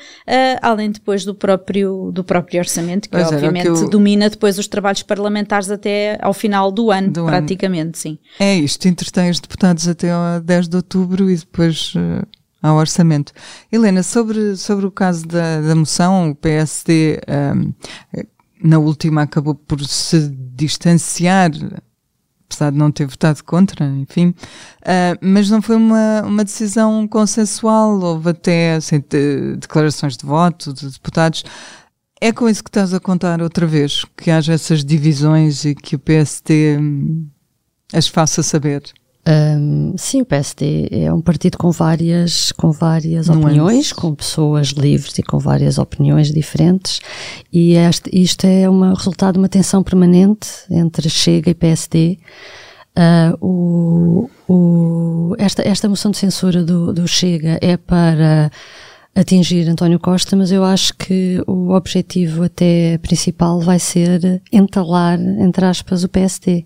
além 0.61 0.89
depois 0.89 1.23
do 1.23 1.35
próprio, 1.35 2.11
do 2.11 2.23
próprio 2.23 2.59
orçamento, 2.59 3.07
que 3.07 3.15
pois 3.15 3.31
obviamente 3.31 3.63
que 3.63 3.69
eu... 3.69 3.89
domina 3.89 4.29
depois 4.29 4.57
os 4.57 4.67
trabalhos 4.67 5.03
parlamentares 5.03 5.69
até 5.69 6.17
ao 6.21 6.33
final 6.33 6.71
do 6.71 6.89
ano, 6.89 7.11
do 7.11 7.25
praticamente, 7.25 7.81
ano. 7.81 7.95
sim. 7.95 8.19
É 8.39 8.55
isto, 8.55 8.87
entretém 8.87 9.29
os 9.29 9.39
deputados 9.39 9.87
até 9.87 10.11
ao 10.11 10.41
10 10.41 10.69
de 10.69 10.75
outubro 10.77 11.29
e 11.29 11.35
depois 11.35 11.93
ao 12.61 12.77
orçamento. 12.77 13.31
Helena, 13.71 14.01
sobre, 14.01 14.55
sobre 14.55 14.85
o 14.85 14.91
caso 14.91 15.27
da, 15.27 15.61
da 15.61 15.75
moção, 15.75 16.31
o 16.31 16.35
PSD 16.35 17.19
um, 17.55 17.73
na 18.63 18.79
última 18.79 19.23
acabou 19.23 19.55
por 19.55 19.83
se 19.83 20.29
distanciar 20.55 21.51
apesar 22.51 22.71
de 22.71 22.77
não 22.77 22.91
ter 22.91 23.05
votado 23.05 23.43
contra, 23.43 23.85
enfim, 23.85 24.27
uh, 24.27 25.17
mas 25.21 25.49
não 25.49 25.61
foi 25.61 25.75
uma, 25.75 26.21
uma 26.23 26.43
decisão 26.43 27.07
consensual, 27.07 27.99
houve 27.99 28.29
até 28.29 28.75
assim, 28.75 29.03
de, 29.09 29.55
declarações 29.55 30.17
de 30.17 30.25
voto 30.25 30.73
de 30.73 30.89
deputados. 30.89 31.43
É 32.19 32.31
com 32.31 32.47
isso 32.47 32.63
que 32.63 32.69
estás 32.69 32.93
a 32.93 32.99
contar 32.99 33.41
outra 33.41 33.65
vez, 33.65 34.05
que 34.15 34.29
haja 34.29 34.53
essas 34.53 34.85
divisões 34.85 35.65
e 35.65 35.73
que 35.73 35.95
o 35.95 35.99
PST 35.99 36.77
hum, 36.79 37.27
as 37.93 38.07
faça 38.07 38.43
saber? 38.43 38.83
Um, 39.27 39.93
sim, 39.97 40.21
o 40.21 40.25
PSD 40.25 40.87
é 40.91 41.13
um 41.13 41.21
partido 41.21 41.55
com 41.57 41.69
várias, 41.69 42.51
com 42.53 42.71
várias 42.71 43.29
opiniões, 43.29 43.93
com 43.93 44.15
pessoas 44.15 44.69
livres 44.69 45.15
e 45.19 45.23
com 45.23 45.37
várias 45.37 45.77
opiniões 45.77 46.33
diferentes, 46.33 46.99
e 47.53 47.73
este, 47.75 48.09
isto 48.11 48.45
é 48.45 48.67
o 48.67 48.93
resultado 48.93 49.33
de 49.33 49.39
uma 49.39 49.49
tensão 49.49 49.83
permanente 49.83 50.49
entre 50.69 51.07
Chega 51.07 51.51
e 51.51 51.53
PSD. 51.53 52.17
Uh, 52.97 53.45
o, 53.45 54.29
o, 54.49 55.35
esta, 55.37 55.65
esta 55.65 55.87
moção 55.87 56.11
de 56.11 56.17
censura 56.17 56.63
do, 56.63 56.91
do 56.91 57.07
Chega 57.07 57.57
é 57.61 57.77
para 57.77 58.51
atingir 59.15 59.67
António 59.67 59.99
Costa, 59.99 60.35
mas 60.35 60.51
eu 60.51 60.63
acho 60.63 60.93
que 60.95 61.41
o 61.45 61.71
objetivo 61.71 62.43
até 62.43 62.97
principal 62.99 63.59
vai 63.59 63.77
ser 63.77 64.41
entalar, 64.51 65.19
entre 65.19 65.65
aspas, 65.65 66.03
o 66.03 66.09
PSD. 66.09 66.65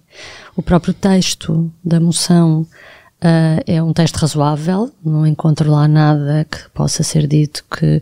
O 0.55 0.61
próprio 0.61 0.93
texto 0.93 1.71
da 1.83 1.99
moção 1.99 2.61
uh, 2.61 3.61
é 3.65 3.81
um 3.81 3.93
texto 3.93 4.17
razoável, 4.17 4.91
não 5.03 5.25
encontro 5.25 5.71
lá 5.71 5.87
nada 5.87 6.45
que 6.49 6.69
possa 6.73 7.01
ser 7.01 7.25
dito 7.27 7.65
que, 7.69 7.99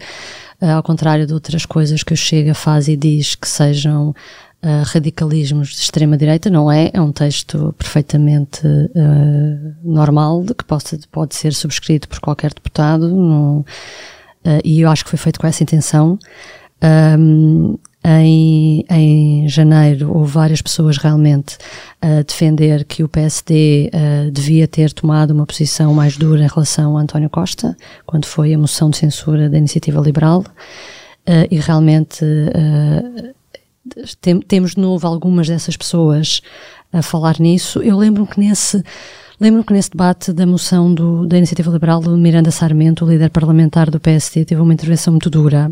uh, 0.62 0.71
ao 0.75 0.83
contrário 0.83 1.25
de 1.25 1.33
outras 1.33 1.65
coisas 1.65 2.03
que 2.03 2.13
o 2.13 2.17
Chega 2.17 2.53
faz 2.53 2.88
e 2.88 2.95
diz 2.95 3.35
que 3.35 3.47
sejam 3.47 4.13
Uh, 4.65 4.81
radicalismos 4.85 5.71
de 5.71 5.81
extrema-direita, 5.81 6.50
não 6.50 6.71
é? 6.71 6.89
É 6.93 7.01
um 7.01 7.12
texto 7.12 7.75
perfeitamente 7.77 8.65
uh, 8.65 9.75
normal, 9.83 10.41
que 10.57 10.63
possa, 10.63 10.97
pode 11.12 11.35
ser 11.35 11.53
subscrito 11.53 12.07
por 12.07 12.21
qualquer 12.21 12.53
deputado, 12.53 13.13
não, 13.13 13.65
uh, 14.45 14.62
e 14.63 14.81
eu 14.81 14.89
acho 14.89 15.03
que 15.03 15.09
foi 15.09 15.19
feito 15.19 15.39
com 15.39 15.47
essa 15.47 15.63
intenção. 15.63 16.17
Um, 16.83 17.77
em, 18.05 18.85
em 18.89 19.47
janeiro 19.47 20.12
houve 20.13 20.31
várias 20.31 20.62
pessoas 20.62 20.97
realmente 20.97 21.57
a 22.01 22.21
defender 22.21 22.83
que 22.83 23.01
o 23.01 23.07
PSD 23.07 23.89
uh, 23.93 24.31
devia 24.31 24.67
ter 24.67 24.91
tomado 24.91 25.31
uma 25.31 25.45
posição 25.45 25.93
mais 25.93 26.17
dura 26.17 26.43
em 26.43 26.47
relação 26.47 26.97
a 26.97 27.01
António 27.01 27.29
Costa, 27.29 27.77
quando 28.05 28.25
foi 28.25 28.53
a 28.53 28.57
moção 28.57 28.89
de 28.89 28.97
censura 28.97 29.50
da 29.50 29.57
Iniciativa 29.57 30.01
Liberal, 30.01 30.41
uh, 30.41 31.47
e 31.50 31.57
realmente 31.59 32.25
uh, 32.25 33.33
tem, 34.19 34.41
temos 34.41 34.71
de 34.71 34.81
novo 34.81 35.07
algumas 35.07 35.47
dessas 35.47 35.77
pessoas 35.77 36.41
a 36.91 37.01
falar 37.01 37.39
nisso. 37.39 37.81
Eu 37.81 37.97
lembro 37.97 38.27
que 38.27 38.39
nesse 38.39 38.83
Lembro 39.40 39.63
que 39.63 39.74
nesse 39.74 39.90
debate 39.90 40.32
da 40.32 40.46
moção 40.46 40.94
do, 40.94 41.25
da 41.25 41.38
Iniciativa 41.38 41.72
Liberal, 41.72 42.00
do 42.00 42.16
Miranda 42.18 42.52
Sarmento, 42.52 43.06
o 43.06 43.10
líder 43.10 43.30
parlamentar 43.30 43.90
do 43.90 44.00
PSD, 44.00 44.46
teve 44.46 44.62
uma 44.62 44.74
intervenção 44.74 45.12
muito 45.13 45.30
dura 45.30 45.72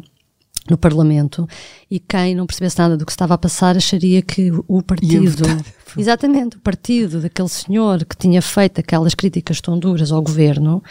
no 0.70 0.78
Parlamento 0.78 1.48
e 1.90 2.00
quem 2.00 2.36
não 2.36 2.46
percebesse 2.46 2.78
nada 2.80 2.96
do 2.96 3.06
que 3.06 3.12
estava 3.12 3.34
a 3.34 3.38
passar 3.38 3.76
acharia 3.76 4.22
que 4.22 4.52
o 4.68 4.82
partido, 4.82 5.44
exatamente, 5.98 6.58
o 6.58 6.60
partido 6.60 7.20
daquele 7.20 7.50
senhor 7.50 8.06
que 8.06 8.16
tinha 8.16 8.42
feito 8.42 8.80
aquelas 8.80 9.16
críticas 9.16 9.60
tão 9.60 9.78
duras 9.78 10.12
ao 10.12 10.22
governo, 10.22 10.84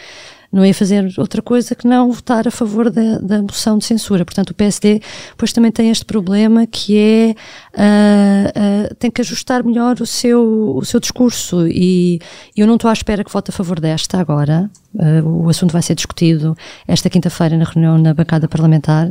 não 0.51 0.65
ia 0.65 0.73
fazer 0.73 1.13
outra 1.17 1.41
coisa 1.41 1.73
que 1.73 1.87
não 1.87 2.11
votar 2.11 2.47
a 2.47 2.51
favor 2.51 2.89
da, 2.89 3.19
da 3.19 3.41
moção 3.41 3.77
de 3.77 3.85
censura. 3.85 4.25
Portanto, 4.25 4.49
o 4.49 4.53
PSD 4.53 5.01
depois 5.29 5.53
também 5.53 5.71
tem 5.71 5.89
este 5.89 6.03
problema 6.03 6.67
que 6.67 6.97
é 6.97 7.35
uh, 7.73 8.91
uh, 8.91 8.95
tem 8.95 9.09
que 9.09 9.21
ajustar 9.21 9.63
melhor 9.63 10.01
o 10.01 10.05
seu, 10.05 10.75
o 10.75 10.83
seu 10.83 10.99
discurso 10.99 11.67
e 11.67 12.19
eu 12.55 12.67
não 12.67 12.75
estou 12.75 12.89
à 12.89 12.93
espera 12.93 13.23
que 13.23 13.31
vote 13.31 13.49
a 13.49 13.53
favor 13.53 13.79
desta 13.79 14.19
agora. 14.19 14.69
Uh, 14.93 15.45
o 15.45 15.49
assunto 15.49 15.71
vai 15.71 15.81
ser 15.81 15.95
discutido 15.95 16.55
esta 16.85 17.09
quinta-feira 17.09 17.57
na 17.57 17.63
reunião 17.63 17.97
na 17.97 18.13
bancada 18.13 18.47
parlamentar, 18.47 19.09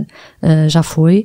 já 0.69 0.83
foi. 0.83 1.25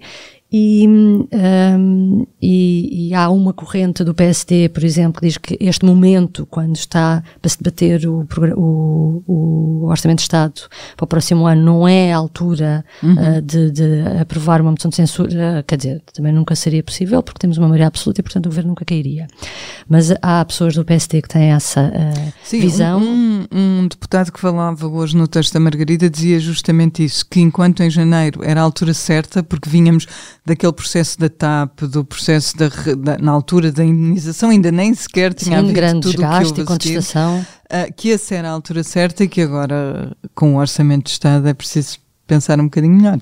E, 0.58 0.88
um, 0.88 2.26
e, 2.42 3.10
e, 3.10 3.14
há 3.14 3.30
uma 3.30 3.52
corrente 3.52 4.06
do 4.06 4.14
PSD, 4.14 4.70
por 4.70 4.86
exemplo, 4.86 5.20
que 5.20 5.28
diz 5.28 5.38
que 5.38 5.58
este 5.60 5.84
momento, 5.84 6.46
quando 6.46 6.78
está 6.78 7.22
para 7.42 7.50
se 7.50 7.58
debater 7.62 8.08
o, 8.08 8.26
o, 8.56 9.24
o 9.28 9.86
Orçamento 9.88 10.20
de 10.20 10.24
Estado 10.24 10.62
para 10.96 11.04
o 11.04 11.08
próximo 11.08 11.46
ano, 11.46 11.62
não 11.62 11.86
é 11.86 12.14
a 12.14 12.16
altura 12.16 12.86
uhum. 13.04 13.16
uh, 13.16 13.42
de, 13.42 13.70
de, 13.70 14.02
aprovar 14.22 14.62
uma 14.62 14.72
moção 14.72 14.88
de 14.88 14.96
censura, 14.96 15.62
quer 15.68 15.76
dizer, 15.76 16.02
também 16.14 16.32
nunca 16.32 16.56
seria 16.56 16.82
possível, 16.82 17.22
porque 17.22 17.40
temos 17.40 17.58
uma 17.58 17.68
maioria 17.68 17.88
absoluta 17.88 18.22
e, 18.22 18.24
portanto, 18.24 18.46
o 18.46 18.50
governo 18.50 18.70
nunca 18.70 18.86
cairia. 18.86 19.28
Mas 19.90 20.14
há 20.22 20.46
pessoas 20.46 20.74
do 20.74 20.86
PSD 20.86 21.22
que 21.22 21.28
têm 21.28 21.52
essa 21.52 21.82
uh, 21.82 22.34
Sim, 22.46 22.62
visão. 22.62 23.02
Um, 23.02 23.46
um 23.52 23.88
deputado 23.90 24.32
que 24.32 24.40
falava 24.40 24.88
hoje 24.88 25.18
no 25.18 25.28
texto 25.28 25.54
da 25.54 25.60
Margarida 25.60 26.10
dizia 26.10 26.40
justamente 26.40 27.04
isso, 27.04 27.26
que 27.30 27.42
enquanto 27.42 27.84
em 27.84 27.90
janeiro 27.90 28.42
era 28.42 28.62
a 28.62 28.64
altura 28.64 28.94
certa, 28.94 29.44
porque 29.44 29.70
vínhamos 29.70 30.08
daquele 30.46 30.72
processo 30.74 31.20
da 31.20 31.28
TAP, 31.28 31.82
do 31.82 32.06
processo 32.06 32.56
da, 32.56 32.70
da 32.98 33.18
na 33.18 33.32
altura 33.32 33.72
da 33.72 33.84
indenização, 33.84 34.50
ainda 34.52 34.72
nem 34.72 34.94
sequer 34.94 35.34
tinha 35.34 35.58
Sim, 35.58 35.64
havido 35.64 35.74
grande 35.74 36.02
tudo 36.02 36.12
desgaste 36.12 36.54
que 36.54 36.62
e 36.62 36.66
contestação. 36.66 37.40
uh, 37.40 37.94
que 37.96 38.12
essa 38.12 38.36
era 38.36 38.50
a 38.50 38.52
altura 38.52 38.84
certa 38.84 39.24
e 39.24 39.28
que 39.28 39.42
agora, 39.42 40.16
com 40.36 40.54
o 40.54 40.60
Orçamento 40.60 41.06
de 41.06 41.12
Estado, 41.12 41.48
é 41.48 41.54
preciso 41.54 41.98
pensar 42.28 42.60
um 42.60 42.66
bocadinho 42.66 42.94
melhor. 42.94 43.18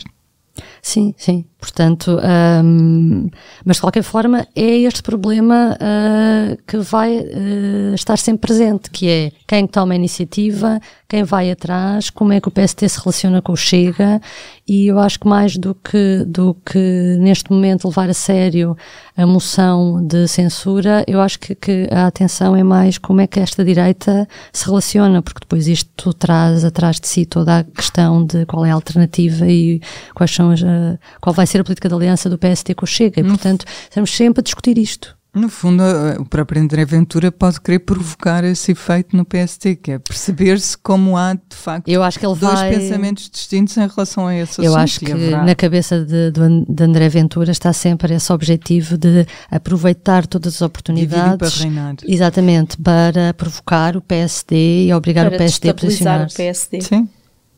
Sim, 0.86 1.16
sim. 1.18 1.46
Portanto, 1.64 2.20
um, 2.62 3.30
mas 3.64 3.78
de 3.78 3.82
qualquer 3.82 4.04
forma 4.04 4.46
é 4.54 4.80
este 4.80 5.02
problema 5.02 5.78
uh, 5.80 6.58
que 6.68 6.76
vai 6.80 7.20
uh, 7.20 7.96
estar 7.96 8.18
sempre 8.18 8.48
presente, 8.48 8.92
que 8.92 9.08
é 9.08 9.32
quem 9.48 9.66
toma 9.66 9.94
a 9.94 9.96
iniciativa, 9.96 10.82
quem 11.08 11.24
vai 11.24 11.50
atrás, 11.50 12.10
como 12.10 12.34
é 12.34 12.42
que 12.42 12.50
o 12.50 12.52
PST 12.52 12.90
se 12.90 13.00
relaciona 13.00 13.42
com 13.42 13.54
o 13.54 13.56
Chega 13.56 14.20
e 14.68 14.88
eu 14.88 15.00
acho 15.00 15.22
que 15.22 15.28
mais 15.28 15.56
do 15.56 15.74
que, 15.74 16.26
do 16.26 16.54
que 16.66 17.18
neste 17.20 17.50
momento 17.50 17.88
levar 17.88 18.10
a 18.10 18.14
sério 18.14 18.76
a 19.16 19.26
moção 19.26 20.06
de 20.06 20.28
censura, 20.28 21.04
eu 21.08 21.22
acho 21.22 21.40
que, 21.40 21.54
que 21.54 21.88
a 21.92 22.08
atenção 22.08 22.56
é 22.56 22.64
mais 22.64 22.98
como 22.98 23.22
é 23.22 23.28
que 23.28 23.40
esta 23.40 23.64
direita 23.64 24.28
se 24.52 24.66
relaciona, 24.66 25.22
porque 25.22 25.42
depois 25.42 25.68
isto 25.68 26.14
traz 26.14 26.66
atrás 26.66 27.00
de 27.00 27.08
si 27.08 27.26
toda 27.26 27.60
a 27.60 27.64
questão 27.64 28.26
de 28.26 28.46
qual 28.46 28.66
é 28.66 28.72
a 28.72 28.74
alternativa 28.74 29.48
e 29.48 29.82
quais 30.16 30.32
são 30.32 30.50
as, 30.50 30.64
uh, 30.74 31.00
qual 31.22 31.34
vai 31.34 31.46
ser 31.46 31.62
a 31.62 31.64
política 31.64 31.88
de 31.88 31.96
aliança 31.96 32.30
do 32.30 32.38
PST 32.38 32.74
com 32.76 32.86
o 32.86 32.88
Chega. 32.88 33.22
E, 33.22 33.24
portanto, 33.24 33.66
estamos 33.84 34.16
sempre 34.16 34.42
a 34.42 34.44
discutir 34.44 34.78
isto. 34.78 35.16
No 35.36 35.50
fundo, 35.50 35.84
o 36.20 36.26
próprio 36.26 36.62
André 36.62 36.86
Ventura 36.86 37.32
pode 37.32 37.60
querer 37.60 37.80
provocar 37.80 38.44
esse 38.44 38.74
efeito 38.74 39.18
no 39.18 39.26
PST, 39.26 39.78
que 39.78 39.94
é 39.94 39.98
perceber-se 39.98 40.78
como 40.78 41.18
há, 41.18 41.34
de 41.34 41.56
facto, 41.56 41.88
eu 41.88 42.04
acho 42.04 42.20
que 42.20 42.26
ele 42.26 42.36
dois 42.36 42.54
vai... 42.54 42.70
pensamentos 42.70 43.32
distintos 43.32 43.76
em 43.76 43.88
relação 43.88 44.28
a 44.28 44.36
esse 44.36 44.64
eu 44.64 44.66
assunto. 44.66 44.66
Eu 44.66 44.76
acho 44.76 45.00
que 45.00 45.12
haverá... 45.12 45.44
na 45.44 45.56
cabeça 45.56 46.06
de, 46.06 46.32
de, 46.32 46.84
André 46.84 47.10
Ventura 47.10 47.52
está 47.52 47.74
sempre 47.74 48.14
esse 48.14 48.32
objetivo 48.32 48.96
de 48.96 49.26
aproveitar 49.50 50.28
todas 50.28 50.54
as 50.54 50.62
oportunidades. 50.62 51.38
para 51.38 51.64
reinar. 51.64 51.96
Exatamente, 52.08 52.78
para 52.78 53.34
provocar 53.34 53.98
o 53.98 54.02
PSD 54.02 54.86
e 54.86 54.94
obrigar 54.94 55.30
para 55.30 55.36
o 55.36 55.38
PSD 55.40 55.70
a 55.70 55.74
posicionar-se. 55.74 56.36
o 56.36 56.38
PSD. 56.38 56.82
Sim. 56.82 57.10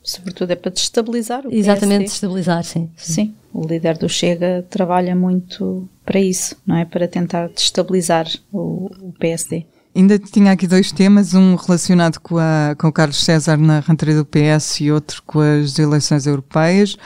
Sobretudo 0.06 0.52
é 0.52 0.56
para 0.56 0.72
destabilizar 0.72 1.48
o 1.48 1.52
Exatamente, 1.52 2.04
PSD. 2.04 2.04
destabilizar, 2.06 2.64
sim. 2.64 2.90
sim. 2.96 3.34
O 3.52 3.66
líder 3.66 3.98
do 3.98 4.08
Chega 4.08 4.64
trabalha 4.70 5.16
muito 5.16 5.90
para 6.06 6.20
isso, 6.20 6.56
não 6.66 6.76
é? 6.76 6.86
Para 6.86 7.08
tentar 7.08 7.50
destabilizar 7.50 8.28
o, 8.54 8.92
o 9.02 9.14
PSD. 9.20 9.66
Ainda 9.96 10.20
tinha 10.20 10.52
aqui 10.52 10.68
dois 10.68 10.92
temas, 10.92 11.34
um 11.34 11.56
relacionado 11.56 12.20
com, 12.20 12.38
a, 12.38 12.76
com 12.78 12.88
o 12.90 12.92
Carlos 12.92 13.24
César 13.24 13.58
na 13.58 13.80
rentrée 13.80 14.14
do 14.14 14.26
PS 14.26 14.82
e 14.82 14.92
outro 14.92 15.24
com 15.26 15.40
as 15.40 15.80
eleições 15.80 16.28
europeias. 16.28 16.98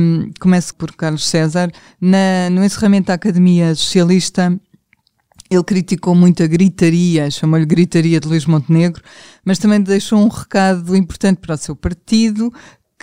Um, 0.00 0.30
começo 0.38 0.74
por 0.74 0.94
Carlos 0.94 1.26
César. 1.26 1.72
Na, 2.00 2.48
no 2.50 2.62
encerramento 2.62 3.06
da 3.08 3.14
Academia 3.14 3.74
Socialista, 3.74 4.56
ele 5.50 5.64
criticou 5.64 6.14
muito 6.14 6.42
a 6.44 6.46
gritaria, 6.46 7.28
chamou-lhe 7.30 7.66
gritaria 7.66 8.20
de 8.20 8.28
Luís 8.28 8.46
Montenegro, 8.46 9.02
mas 9.44 9.58
também 9.58 9.80
deixou 9.80 10.20
um 10.20 10.28
recado 10.28 10.94
importante 10.94 11.38
para 11.38 11.56
o 11.56 11.58
seu 11.58 11.74
partido, 11.74 12.52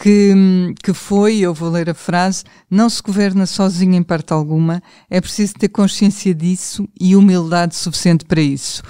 que, 0.01 0.34
que 0.82 0.94
foi, 0.94 1.39
eu 1.39 1.54
vou 1.54 1.70
ler 1.70 1.89
a 1.89 1.94
frase, 1.94 2.44
não 2.70 2.89
se 2.89 3.01
governa 3.01 3.46
sozinho 3.46 3.96
em 3.96 4.04
parte 4.04 4.32
alguma, 4.32 4.82
é 5.10 5.20
preciso 5.20 5.56
ter 5.56 5.68
consciência 5.68 6.34
disso 6.34 6.88
e 7.00 7.16
humildade 7.16 7.75
suficiente 7.75 8.24
para 8.24 8.39
isso. 8.39 8.82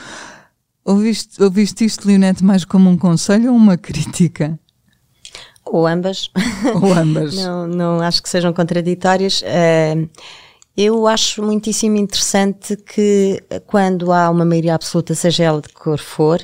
Ouviste, 0.86 1.41
ouviste 1.41 1.84
isto, 1.84 2.08
Leonete, 2.08 2.43
mais 2.43 2.63
como 2.63 2.89
um 2.89 2.97
conselho 2.97 3.51
ou 3.51 3.58
uma 3.58 3.75
crítica? 3.75 4.60
Ou 5.65 5.88
ambas. 5.88 6.29
Ou 6.82 6.93
ambas. 6.93 7.36
não, 7.43 7.67
não 7.67 8.01
acho 8.01 8.21
que 8.21 8.29
sejam 8.29 8.53
contraditórias. 8.53 9.41
Uh, 9.41 10.10
eu 10.77 11.07
acho 11.07 11.41
muitíssimo 11.41 11.97
interessante 11.97 12.77
que 12.77 13.43
quando 13.65 14.11
há 14.11 14.29
uma 14.29 14.45
maioria 14.45 14.75
absoluta, 14.75 15.15
seja 15.15 15.45
ela 15.45 15.59
de 15.59 15.69
cor 15.69 15.97
for, 15.97 16.39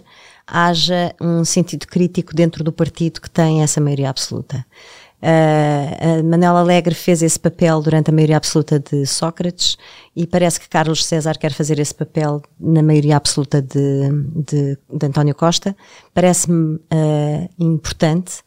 haja 0.47 1.13
um 1.21 1.45
sentido 1.45 1.85
crítico 1.85 2.35
dentro 2.35 2.63
do 2.63 2.71
partido 2.71 3.21
que 3.21 3.29
tem 3.29 3.61
essa 3.61 3.79
maioria 3.79 4.09
absoluta. 4.09 4.65
Uh, 5.21 6.19
a 6.19 6.23
Manela 6.23 6.59
Alegre 6.59 6.93
fez 6.93 7.21
esse 7.21 7.39
papel 7.39 7.81
durante 7.81 8.09
a 8.09 8.13
maioria 8.13 8.35
absoluta 8.35 8.77
de 8.77 9.05
Sócrates 9.05 9.77
e 10.13 10.27
parece 10.27 10.59
que 10.59 10.67
Carlos 10.67 11.05
César 11.05 11.37
quer 11.37 11.53
fazer 11.53 11.79
esse 11.79 11.93
papel 11.93 12.41
na 12.59 12.83
maioria 12.83 13.15
absoluta 13.15 13.61
de, 13.61 14.09
de, 14.35 14.77
de 14.91 15.05
António 15.05 15.33
Costa. 15.33 15.77
Parece-me 16.13 16.75
uh, 16.75 17.49
importante 17.57 18.41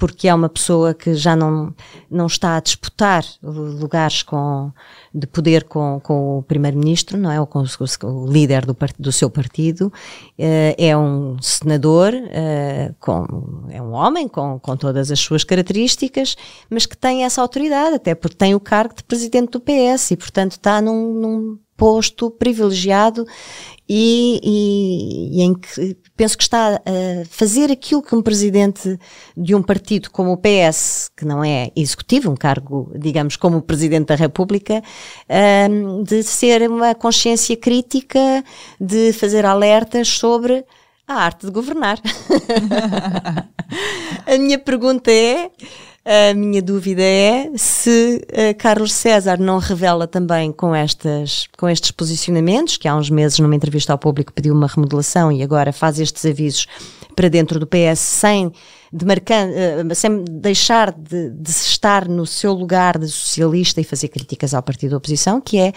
porque 0.00 0.26
é 0.26 0.34
uma 0.34 0.48
pessoa 0.48 0.94
que 0.94 1.14
já 1.14 1.36
não, 1.36 1.74
não 2.10 2.26
está 2.26 2.56
a 2.56 2.60
disputar 2.60 3.22
lugares 3.42 4.22
com, 4.22 4.72
de 5.14 5.26
poder 5.26 5.64
com, 5.64 6.00
com 6.02 6.38
o 6.38 6.42
primeiro-ministro, 6.42 7.18
não 7.18 7.30
é? 7.30 7.38
Ou 7.38 7.46
com 7.46 7.62
o, 7.62 8.06
o 8.06 8.26
líder 8.26 8.64
do, 8.64 8.74
do, 8.98 9.12
seu 9.12 9.28
partido. 9.28 9.92
Uh, 10.38 10.74
é 10.78 10.96
um 10.96 11.36
senador, 11.42 12.14
uh, 12.14 12.94
com, 12.98 13.68
é 13.68 13.82
um 13.82 13.92
homem 13.92 14.26
com, 14.26 14.58
com 14.58 14.74
todas 14.74 15.10
as 15.10 15.20
suas 15.20 15.44
características, 15.44 16.34
mas 16.70 16.86
que 16.86 16.96
tem 16.96 17.24
essa 17.24 17.42
autoridade, 17.42 17.96
até 17.96 18.14
porque 18.14 18.36
tem 18.36 18.54
o 18.54 18.60
cargo 18.60 18.94
de 18.94 19.04
presidente 19.04 19.50
do 19.50 19.60
PS 19.60 20.12
e, 20.12 20.16
portanto, 20.16 20.52
está 20.52 20.80
num, 20.80 21.12
num 21.12 21.58
posto 21.80 22.30
privilegiado 22.30 23.26
e, 23.88 24.38
e, 24.44 25.38
e, 25.38 25.42
em 25.42 25.54
que 25.54 25.96
penso 26.14 26.36
que 26.36 26.42
está 26.42 26.74
a 26.76 27.24
fazer 27.30 27.72
aquilo 27.72 28.02
que 28.02 28.14
um 28.14 28.20
presidente 28.20 28.98
de 29.34 29.54
um 29.54 29.62
partido 29.62 30.10
como 30.10 30.30
o 30.32 30.36
PS, 30.36 31.10
que 31.16 31.24
não 31.24 31.42
é 31.42 31.72
executivo, 31.74 32.30
um 32.30 32.36
cargo, 32.36 32.92
digamos, 32.98 33.34
como 33.34 33.56
o 33.56 33.62
presidente 33.62 34.08
da 34.08 34.14
República, 34.14 34.82
um, 35.70 36.02
de 36.02 36.22
ser 36.22 36.68
uma 36.68 36.94
consciência 36.94 37.56
crítica, 37.56 38.44
de 38.78 39.14
fazer 39.14 39.46
alertas 39.46 40.06
sobre 40.06 40.62
a 41.08 41.14
arte 41.14 41.46
de 41.46 41.52
governar. 41.52 41.98
a 44.26 44.36
minha 44.38 44.58
pergunta 44.58 45.10
é 45.10 45.50
a 46.04 46.32
minha 46.34 46.62
dúvida 46.62 47.02
é 47.02 47.50
se 47.56 48.26
uh, 48.30 48.56
Carlos 48.58 48.92
César 48.92 49.38
não 49.38 49.58
revela 49.58 50.06
também 50.06 50.50
com, 50.50 50.74
estas, 50.74 51.46
com 51.58 51.68
estes 51.68 51.90
posicionamentos, 51.90 52.78
que 52.78 52.88
há 52.88 52.96
uns 52.96 53.10
meses 53.10 53.38
numa 53.38 53.54
entrevista 53.54 53.92
ao 53.92 53.98
público 53.98 54.32
pediu 54.32 54.54
uma 54.54 54.66
remodelação 54.66 55.30
e 55.30 55.42
agora 55.42 55.72
faz 55.72 56.00
estes 56.00 56.24
avisos 56.24 56.66
para 57.14 57.28
dentro 57.28 57.60
do 57.60 57.66
PS 57.66 57.98
sem, 57.98 58.50
demarcar, 58.90 59.46
uh, 59.46 59.94
sem 59.94 60.24
deixar 60.24 60.90
de, 60.90 61.30
de 61.30 61.50
estar 61.50 62.08
no 62.08 62.24
seu 62.24 62.54
lugar 62.54 62.98
de 62.98 63.08
socialista 63.08 63.80
e 63.80 63.84
fazer 63.84 64.08
críticas 64.08 64.54
ao 64.54 64.62
partido 64.62 64.92
da 64.92 64.96
oposição, 64.96 65.38
que 65.38 65.58
é 65.58 65.72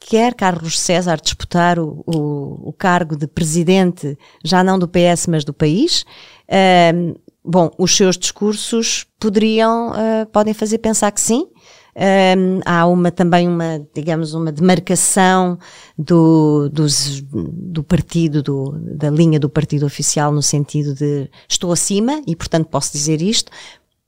quer 0.00 0.34
Carlos 0.34 0.80
César 0.80 1.20
disputar 1.22 1.78
o, 1.78 2.02
o, 2.06 2.70
o, 2.70 2.72
cargo 2.72 3.14
de 3.14 3.26
presidente, 3.26 4.18
já 4.42 4.64
não 4.64 4.78
do 4.78 4.88
PS, 4.88 5.26
mas 5.28 5.44
do 5.44 5.52
país. 5.52 6.04
Uh, 6.48 7.14
bom, 7.44 7.70
os 7.78 7.96
seus 7.96 8.16
discursos 8.16 9.06
poderiam, 9.18 9.90
uh, 9.90 10.26
podem 10.32 10.54
fazer 10.54 10.78
pensar 10.78 11.10
que 11.10 11.20
sim. 11.20 11.46
Um, 11.94 12.60
há 12.64 12.86
uma 12.86 13.10
também 13.10 13.46
uma, 13.46 13.86
digamos, 13.94 14.32
uma 14.32 14.50
demarcação 14.50 15.58
do, 15.98 16.70
dos, 16.70 17.20
do 17.20 17.84
partido, 17.84 18.42
do, 18.42 18.72
da 18.96 19.10
linha 19.10 19.38
do 19.38 19.50
partido 19.50 19.84
oficial 19.84 20.32
no 20.32 20.40
sentido 20.40 20.94
de 20.94 21.28
estou 21.46 21.70
acima 21.70 22.22
e 22.26 22.34
portanto 22.34 22.68
posso 22.68 22.92
dizer 22.92 23.20
isto. 23.20 23.52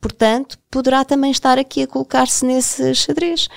Portanto, 0.00 0.58
poderá 0.70 1.04
também 1.04 1.30
estar 1.30 1.58
aqui 1.58 1.82
a 1.82 1.86
colocar-se 1.86 2.44
nesse 2.46 2.94
xadrez. 2.94 3.48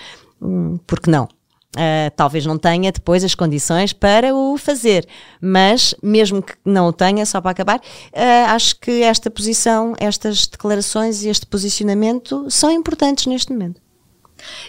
Hum, 0.42 0.78
porque 0.86 1.10
não? 1.10 1.28
Uh, 1.76 2.10
talvez 2.16 2.46
não 2.46 2.58
tenha 2.58 2.92
depois 2.92 3.24
as 3.24 3.36
condições 3.36 3.94
para 3.94 4.34
o 4.34 4.58
fazer, 4.58 5.08
mas 5.40 5.94
mesmo 6.02 6.42
que 6.42 6.54
não 6.66 6.88
o 6.88 6.94
tenha, 6.94 7.26
só 7.26 7.42
para 7.42 7.52
acabar, 7.52 7.78
uh, 7.78 8.50
acho 8.50 8.80
que 8.80 9.04
esta 9.04 9.30
posição, 9.30 9.94
estas 10.00 10.48
declarações 10.48 11.24
e 11.24 11.30
este 11.30 11.46
posicionamento 11.46 12.48
são 12.50 12.72
importantes 12.72 13.28
neste 13.28 13.52
momento. 13.52 13.87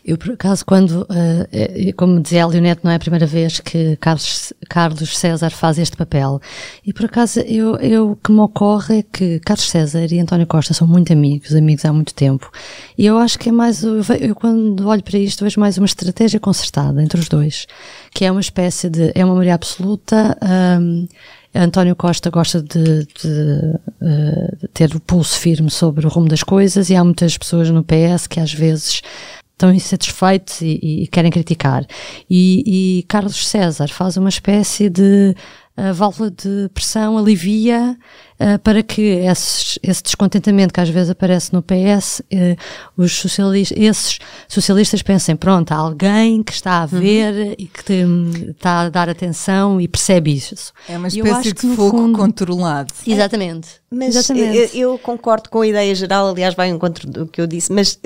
Eu, 0.05 0.17
por 0.17 0.33
acaso, 0.33 0.65
quando, 0.65 1.03
uh, 1.03 1.97
como 1.97 2.21
dizia 2.21 2.45
a 2.45 2.47
Leonete, 2.47 2.81
não 2.85 2.91
é 2.91 2.97
a 2.97 2.99
primeira 2.99 3.27
vez 3.27 3.61
que 3.61 3.97
Carlos, 3.97 4.53
Carlos 4.69 5.17
César 5.17 5.51
faz 5.51 5.79
este 5.79 5.97
papel. 5.97 6.41
E, 6.85 6.93
por 6.93 7.07
acaso, 7.07 7.41
eu, 7.41 7.77
eu 7.77 8.19
que 8.23 8.33
me 8.33 8.41
ocorre 8.41 8.99
é 8.99 9.03
que 9.03 9.41
Carlos 9.41 9.69
César 9.69 10.07
e 10.11 10.19
António 10.19 10.47
Costa 10.47 10.75
são 10.75 10.87
muito 10.87 11.13
amigos, 11.13 11.55
amigos 11.55 11.85
há 11.85 11.93
muito 11.93 12.15
tempo. 12.15 12.51
E 12.97 13.07
eu 13.07 13.19
acho 13.19 13.39
que 13.39 13.49
é 13.49 13.53
mais, 13.53 13.83
eu, 13.83 14.01
eu 14.21 14.35
quando 14.35 14.87
olho 14.87 15.03
para 15.03 15.19
isto, 15.19 15.45
vejo 15.45 15.61
mais 15.61 15.79
uma 15.79 15.87
estratégia 15.87 16.41
concertada 16.41 17.03
entre 17.03 17.21
os 17.21 17.29
dois, 17.29 17.67
que 18.13 18.25
é 18.25 18.31
uma 18.31 18.41
espécie 18.41 18.89
de, 18.89 19.13
é 19.15 19.25
uma 19.25 19.35
maioria 19.35 19.55
absoluta, 19.55 20.37
um, 20.81 21.07
António 21.55 21.97
Costa 21.97 22.31
gosta 22.31 22.63
de, 22.63 23.07
de, 23.07 23.73
de, 24.61 24.69
ter 24.75 24.95
o 24.95 25.01
pulso 25.01 25.39
firme 25.39 25.71
sobre 25.71 26.07
o 26.07 26.09
rumo 26.09 26.29
das 26.29 26.43
coisas 26.43 26.91
e 26.91 26.95
há 26.95 27.03
muitas 27.03 27.39
pessoas 27.39 27.71
no 27.71 27.83
PS 27.83 28.27
que 28.29 28.39
às 28.39 28.53
vezes 28.53 29.03
estão 29.59 29.75
insatisfeitos 29.75 30.61
e, 30.63 31.03
e 31.03 31.07
querem 31.09 31.33
criticar. 31.33 31.85
E, 32.31 33.01
e, 33.01 33.03
Carlos 33.03 33.47
César 33.49 33.89
faz 33.89 34.17
uma 34.17 34.29
espécie 34.29 34.89
de 34.89 35.35
uh, 35.79 35.95
válvula 35.95 36.31
de 36.31 36.69
pressão, 36.75 37.17
alivia 37.17 37.97
uh, 38.41 38.59
para 38.59 38.83
que 38.83 39.03
esses, 39.03 39.79
esse 39.83 40.03
descontentamento 40.03 40.75
que 40.75 40.81
às 40.81 40.89
vezes 40.89 41.11
aparece 41.11 41.53
no 41.53 41.63
PS, 41.63 42.21
uh, 42.21 42.25
eh, 42.31 42.57
os 42.97 43.13
socialistas, 43.13 43.79
esses 43.79 44.19
socialistas 44.49 45.03
pensem, 45.03 45.37
pronto, 45.37 45.73
há 45.73 45.77
alguém 45.77 46.43
que 46.43 46.53
está 46.53 46.83
a 46.83 46.83
uhum. 46.83 47.01
ver 47.01 47.35
uhum. 47.35 47.55
e 47.57 47.67
que 47.67 47.85
te, 47.85 48.05
está 48.51 48.81
a 48.81 48.89
dar 48.89 49.09
atenção 49.09 49.81
e 49.81 49.87
percebe 49.87 50.35
isso. 50.35 50.73
É 50.89 50.99
uma 50.99 51.09
espécie 51.09 51.53
de 51.53 51.77
fogo 51.77 51.99
fundo, 51.99 52.19
controlado. 52.19 52.93
Exatamente. 53.07 53.69
Mas 53.91 54.17
Exatamente. 54.17 54.77
Eu, 54.77 54.93
eu, 54.93 54.99
concordo 54.99 55.49
com 55.49 55.63
a 55.63 55.67
ideia 55.67 55.95
geral, 55.95 56.29
aliás, 56.29 56.55
vai 56.55 56.69
ao 56.69 56.77
encontro 56.77 57.09
do 57.09 57.27
que 57.27 57.41
eu 57.41 57.47
disse, 57.47 57.73
mas 57.73 57.99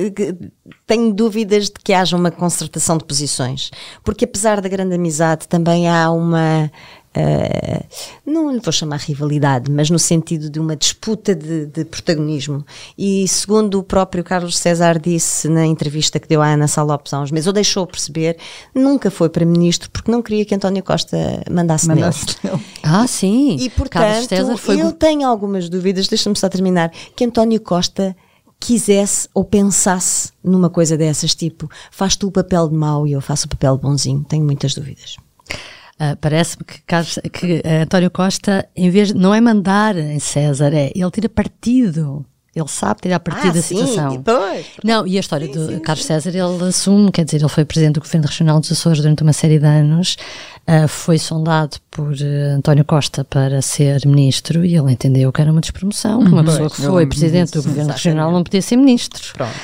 tenho 0.87 1.13
dúvidas 1.13 1.65
de 1.65 1.75
que 1.83 1.93
haja 1.93 2.17
uma 2.17 2.31
concertação 2.31 2.97
de 2.97 3.05
posições. 3.05 3.71
Porque 4.05 4.25
apesar 4.25 4.61
da 4.61 4.69
grande 4.69 4.95
amizade, 4.95 5.49
também 5.49 5.89
há 5.89 6.11
uma 6.13 6.71
Uh, 7.14 7.85
não 8.25 8.51
lhe 8.51 8.59
vou 8.59 8.72
chamar 8.72 8.98
rivalidade, 9.01 9.70
mas 9.70 9.90
no 9.90 9.98
sentido 9.98 10.48
de 10.48 10.59
uma 10.59 10.75
disputa 10.75 11.35
de, 11.35 11.66
de, 11.66 11.85
protagonismo. 11.85 12.64
E 12.96 13.29
segundo 13.29 13.79
o 13.79 13.83
próprio 13.83 14.25
Carlos 14.25 14.57
César 14.57 14.98
disse 14.98 15.46
na 15.46 15.66
entrevista 15.66 16.18
que 16.18 16.27
deu 16.27 16.40
à 16.40 16.46
Ana 16.48 16.66
Sá 16.66 16.83
Lopes 16.83 17.12
há 17.12 17.20
uns 17.20 17.31
meses, 17.31 17.46
ou 17.46 17.53
deixou 17.53 17.87
perceber, 17.87 18.38
nunca 18.75 19.11
foi 19.11 19.29
para 19.29 19.44
ministro 19.44 19.90
porque 19.90 20.11
não 20.11 20.22
queria 20.22 20.44
que 20.46 20.55
António 20.55 20.83
Costa 20.83 21.16
mandasse, 21.51 21.87
mandasse 21.87 22.27
nele. 22.42 22.57
nele. 22.57 22.66
Ah, 22.83 23.07
sim. 23.07 23.57
E 23.61 23.68
portanto, 23.68 24.57
foi... 24.57 24.81
eu 24.81 24.90
tenho 24.92 25.29
algumas 25.29 25.68
dúvidas, 25.68 26.09
deixa-me 26.09 26.37
só 26.37 26.48
terminar, 26.48 26.90
que 27.14 27.25
António 27.25 27.61
Costa 27.61 28.16
quisesse 28.59 29.29
ou 29.35 29.44
pensasse 29.44 30.31
numa 30.42 30.70
coisa 30.70 30.96
dessas, 30.96 31.35
tipo, 31.35 31.68
faz 31.90 32.16
tu 32.16 32.29
o 32.29 32.33
papel 32.33 32.68
de 32.68 32.75
mau 32.75 33.07
e 33.07 33.12
eu 33.12 33.20
faço 33.20 33.46
o 33.46 33.48
papel 33.51 33.77
de 33.77 33.83
bonzinho. 33.83 34.25
Tenho 34.27 34.44
muitas 34.44 34.72
dúvidas. 34.75 35.16
Uh, 36.03 36.17
Parece-me 36.21 36.65
que, 36.65 37.31
que 37.31 37.59
uh, 37.59 37.83
António 37.83 38.11
Costa, 38.11 38.69
em 38.75 38.91
vez 38.91 39.09
de, 39.09 39.15
não 39.15 39.33
é 39.33 39.41
mandar 39.41 39.97
em 39.97 40.19
César, 40.19 40.75
é 40.75 40.91
ele 40.97 41.11
tira 41.12 41.29
partido. 41.29 42.27
Ele 42.55 42.69
sabe 42.69 43.01
tirar 43.01 43.21
partido 43.21 43.51
ah, 43.51 43.53
da 43.53 43.62
sim, 43.62 43.77
situação. 43.77 44.17
Depois. 44.17 44.67
Não, 44.85 45.07
e 45.07 45.17
a 45.17 45.21
história 45.21 45.47
sim, 45.47 45.53
do 45.53 45.67
sim, 45.69 45.79
Carlos 45.79 46.05
César, 46.05 46.31
ele 46.31 46.69
assume, 46.69 47.11
quer 47.11 47.25
dizer, 47.25 47.38
ele 47.38 47.49
foi 47.49 47.65
presidente 47.65 47.95
do 47.95 48.01
Governo 48.01 48.27
Regional 48.27 48.61
dos 48.61 48.73
Açores 48.73 49.01
durante 49.01 49.23
uma 49.23 49.33
série 49.33 49.59
de 49.59 49.65
anos, 49.65 50.17
uh, 50.69 50.87
foi 50.87 51.19
sondado 51.19 51.79
por 51.91 52.11
uh, 52.11 52.57
António 52.57 52.85
Costa 52.85 53.25
para 53.25 53.62
ser 53.62 54.05
ministro 54.05 54.67
e 54.67 54.77
ele 54.77 54.93
entendeu 54.93 55.33
que 55.33 55.41
era 55.41 55.51
uma 55.51 55.62
despromoção, 55.62 56.23
que 56.23 56.29
uma 56.29 56.41
uhum. 56.41 56.45
pessoa 56.45 56.69
que 56.69 56.83
foi 56.83 57.07
presidente 57.07 57.53
do 57.53 57.62
Governo 57.62 57.93
Regional 57.93 58.31
não 58.31 58.43
podia 58.43 58.61
ser 58.61 58.77
ministro. 58.77 59.23
Pronto. 59.33 59.55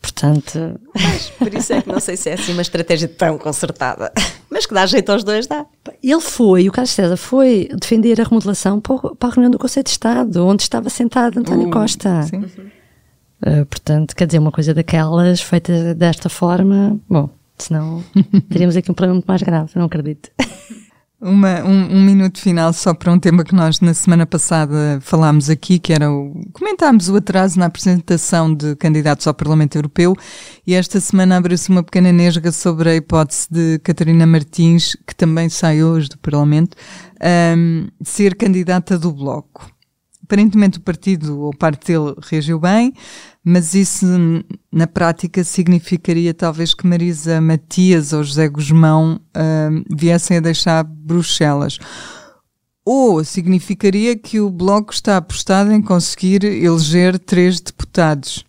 Portanto. 0.00 0.80
Mas 0.92 1.30
por 1.30 1.54
isso 1.54 1.72
é 1.72 1.82
que 1.82 1.88
não 1.88 2.00
sei 2.00 2.16
se 2.16 2.30
é 2.30 2.34
assim 2.34 2.52
uma 2.52 2.62
estratégia 2.62 3.08
tão 3.08 3.38
concertada. 3.38 4.12
Mas 4.50 4.66
que 4.66 4.74
dá 4.74 4.84
jeito 4.86 5.10
aos 5.10 5.24
dois, 5.24 5.46
dá. 5.46 5.64
Ele 6.10 6.20
foi, 6.20 6.68
o 6.68 6.72
Carlos 6.72 6.90
César 6.90 7.16
foi 7.16 7.68
defender 7.80 8.20
a 8.20 8.24
remodelação 8.24 8.78
para 8.78 8.98
a 9.20 9.28
reunião 9.28 9.50
do 9.50 9.58
Conselho 9.58 9.84
de 9.84 9.90
Estado, 9.90 10.46
onde 10.46 10.62
estava 10.62 10.90
sentado 10.90 11.38
António 11.38 11.68
uh, 11.68 11.70
Costa. 11.70 12.22
Sim. 12.24 12.40
Uh, 12.40 13.64
portanto, 13.66 14.14
quer 14.14 14.26
dizer, 14.26 14.38
uma 14.38 14.52
coisa 14.52 14.74
daquelas 14.74 15.40
feita 15.40 15.94
desta 15.94 16.28
forma, 16.28 17.00
bom, 17.08 17.30
senão 17.56 18.04
teríamos 18.50 18.76
aqui 18.76 18.90
um 18.90 18.94
problema 18.94 19.14
muito 19.14 19.26
mais 19.26 19.42
grave, 19.42 19.72
não 19.76 19.86
acredito. 19.86 20.30
Uma, 21.26 21.64
um, 21.64 21.96
um, 21.96 22.04
minuto 22.04 22.38
final 22.38 22.70
só 22.74 22.92
para 22.92 23.10
um 23.10 23.18
tema 23.18 23.44
que 23.44 23.54
nós 23.54 23.80
na 23.80 23.94
semana 23.94 24.26
passada 24.26 24.98
falámos 25.00 25.48
aqui, 25.48 25.78
que 25.78 25.90
era 25.90 26.12
o. 26.12 26.38
comentámos 26.52 27.08
o 27.08 27.16
atraso 27.16 27.58
na 27.58 27.64
apresentação 27.64 28.54
de 28.54 28.76
candidatos 28.76 29.26
ao 29.26 29.32
Parlamento 29.32 29.74
Europeu 29.74 30.14
e 30.66 30.74
esta 30.74 31.00
semana 31.00 31.38
abriu-se 31.38 31.70
uma 31.70 31.82
pequena 31.82 32.12
nesga 32.12 32.52
sobre 32.52 32.90
a 32.90 32.96
hipótese 32.96 33.46
de 33.50 33.78
Catarina 33.78 34.26
Martins, 34.26 34.98
que 35.06 35.16
também 35.16 35.48
sai 35.48 35.82
hoje 35.82 36.10
do 36.10 36.18
Parlamento, 36.18 36.76
um, 37.56 37.88
ser 38.02 38.34
candidata 38.34 38.98
do 38.98 39.10
Bloco. 39.10 39.72
Aparentemente 40.24 40.76
o 40.76 40.82
partido 40.82 41.40
ou 41.40 41.56
parte 41.56 41.86
dele 41.86 42.14
reagiu 42.20 42.60
bem, 42.60 42.92
mas 43.44 43.74
isso 43.74 44.06
na 44.72 44.86
prática 44.86 45.44
significaria 45.44 46.32
talvez 46.32 46.72
que 46.72 46.86
Marisa 46.86 47.42
Matias 47.42 48.14
ou 48.14 48.24
José 48.24 48.48
Guzmão 48.48 49.20
uh, 49.36 49.84
viessem 49.94 50.38
a 50.38 50.40
deixar 50.40 50.82
Bruxelas. 50.82 51.78
Ou 52.86 53.22
significaria 53.22 54.16
que 54.16 54.40
o 54.40 54.50
Bloco 54.50 54.94
está 54.94 55.18
apostado 55.18 55.72
em 55.72 55.82
conseguir 55.82 56.42
eleger 56.42 57.18
três 57.18 57.60
deputados. 57.60 58.44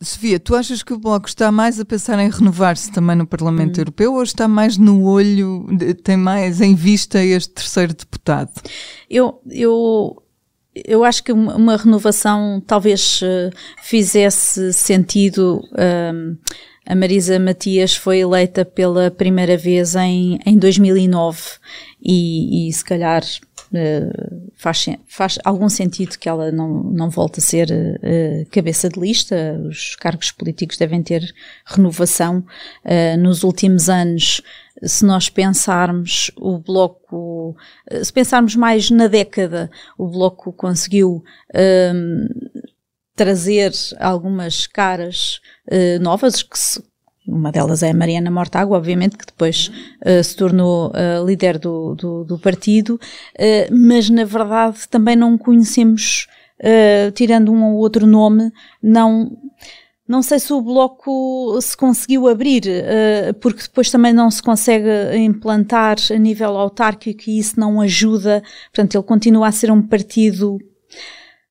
Sofia, 0.00 0.38
tu 0.38 0.54
achas 0.54 0.82
que 0.82 0.92
o 0.92 0.98
Bloco 0.98 1.28
está 1.28 1.50
mais 1.50 1.80
a 1.80 1.84
pensar 1.84 2.18
em 2.18 2.30
renovar-se 2.30 2.90
também 2.92 3.16
no 3.16 3.26
Parlamento 3.26 3.76
hum. 3.76 3.80
Europeu 3.80 4.14
ou 4.14 4.22
está 4.22 4.46
mais 4.46 4.78
no 4.78 5.04
olho, 5.04 5.66
tem 6.02 6.16
mais 6.16 6.60
em 6.60 6.74
vista 6.74 7.22
este 7.22 7.52
terceiro 7.54 7.94
deputado? 7.94 8.50
Eu, 9.08 9.40
eu 9.50 10.22
eu 10.84 11.04
acho 11.04 11.22
que 11.22 11.32
uma 11.32 11.76
renovação 11.76 12.62
talvez 12.66 13.20
uh, 13.22 13.50
fizesse 13.82 14.72
sentido. 14.72 15.62
Um, 16.12 16.36
a 16.86 16.94
Marisa 16.94 17.38
Matias 17.38 17.96
foi 17.96 18.18
eleita 18.20 18.64
pela 18.64 19.10
primeira 19.10 19.56
vez 19.56 19.96
em, 19.96 20.38
em 20.46 20.56
2009 20.56 21.40
e, 22.00 22.68
e 22.68 22.72
se 22.72 22.84
calhar 22.84 23.24
uh, 23.72 24.50
faz, 24.54 24.86
faz 25.06 25.38
algum 25.44 25.68
sentido 25.68 26.18
que 26.18 26.28
ela 26.28 26.50
não, 26.50 26.82
não 26.84 27.10
volte 27.10 27.40
a 27.40 27.42
ser 27.42 27.68
uh, 27.70 28.50
cabeça 28.50 28.88
de 28.88 28.98
lista. 28.98 29.60
Os 29.68 29.96
cargos 29.96 30.30
políticos 30.30 30.76
devem 30.76 31.02
ter 31.02 31.22
renovação. 31.64 32.44
nos 33.18 33.42
últimos 33.42 33.88
anos, 33.88 34.42
se 34.82 35.04
nós 35.04 35.28
pensarmos 35.28 36.30
o 36.36 36.58
Bloco, 36.58 37.56
se 38.02 38.12
pensarmos 38.12 38.54
mais 38.54 38.90
na 38.90 39.06
década, 39.06 39.70
o 39.98 40.06
Bloco 40.06 40.52
conseguiu 40.52 41.24
trazer 43.16 43.72
algumas 43.98 44.66
caras 44.66 45.40
uh, 45.72 46.00
novas, 46.00 46.42
que 46.42 46.58
se, 46.58 46.80
uma 47.26 47.50
delas 47.50 47.82
é 47.82 47.90
a 47.90 47.94
Mariana 47.94 48.30
Mortágua, 48.30 48.76
obviamente, 48.76 49.16
que 49.16 49.26
depois 49.26 49.70
uh, 50.04 50.22
se 50.22 50.36
tornou 50.36 50.90
uh, 50.90 51.26
líder 51.26 51.58
do, 51.58 51.94
do, 51.94 52.24
do 52.24 52.38
partido, 52.38 52.98
mas 53.70 54.08
na 54.08 54.24
verdade 54.24 54.88
também 54.88 55.16
não 55.16 55.36
conhecemos, 55.36 56.26
tirando 57.14 57.52
um 57.52 57.64
ou 57.64 57.74
outro 57.74 58.06
nome, 58.06 58.50
não 58.82 59.36
não 60.08 60.22
sei 60.22 60.38
se 60.38 60.52
o 60.52 60.62
bloco 60.62 61.58
se 61.60 61.76
conseguiu 61.76 62.28
abrir, 62.28 62.62
uh, 62.64 63.34
porque 63.40 63.62
depois 63.62 63.90
também 63.90 64.12
não 64.12 64.30
se 64.30 64.40
consegue 64.40 64.88
implantar 65.16 65.96
a 66.12 66.16
nível 66.16 66.56
autárquico 66.56 67.22
e 67.26 67.38
isso 67.38 67.58
não 67.58 67.80
ajuda. 67.80 68.42
Portanto, 68.72 68.94
ele 68.94 69.02
continua 69.02 69.48
a 69.48 69.52
ser 69.52 69.70
um 69.70 69.82
partido 69.82 70.58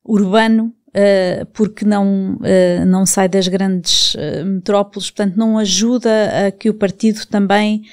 urbano, 0.05 0.73
uh, 0.95 1.45
porque 1.47 1.83
não, 1.83 2.35
uh, 2.35 2.85
não 2.85 3.05
sai 3.05 3.27
das 3.27 3.47
grandes 3.47 4.15
uh, 4.15 4.45
metrópoles, 4.45 5.09
portanto 5.09 5.35
não 5.35 5.57
ajuda 5.57 6.47
a 6.47 6.51
que 6.51 6.69
o 6.69 6.73
partido 6.73 7.25
também 7.25 7.83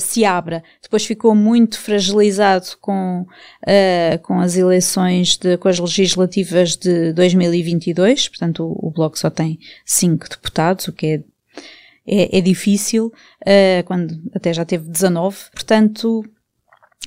se 0.00 0.24
abra. 0.24 0.62
Depois 0.80 1.04
ficou 1.04 1.34
muito 1.34 1.80
fragilizado 1.80 2.66
com, 2.80 3.26
com 4.22 4.38
as 4.38 4.56
eleições, 4.56 5.36
de, 5.36 5.56
com 5.56 5.68
as 5.68 5.80
legislativas 5.80 6.76
de 6.76 7.12
2022, 7.12 8.28
portanto 8.28 8.64
o, 8.64 8.88
o 8.88 8.90
Bloco 8.90 9.18
só 9.18 9.28
tem 9.28 9.58
cinco 9.84 10.28
deputados, 10.28 10.86
o 10.86 10.92
que 10.92 11.06
é 11.06 11.20
é, 12.10 12.38
é, 12.38 12.40
difícil, 12.40 13.12
uh, 13.42 13.84
quando 13.84 14.18
até 14.34 14.50
já 14.54 14.64
teve 14.64 14.88
19. 14.88 15.36
Portanto, 15.52 16.24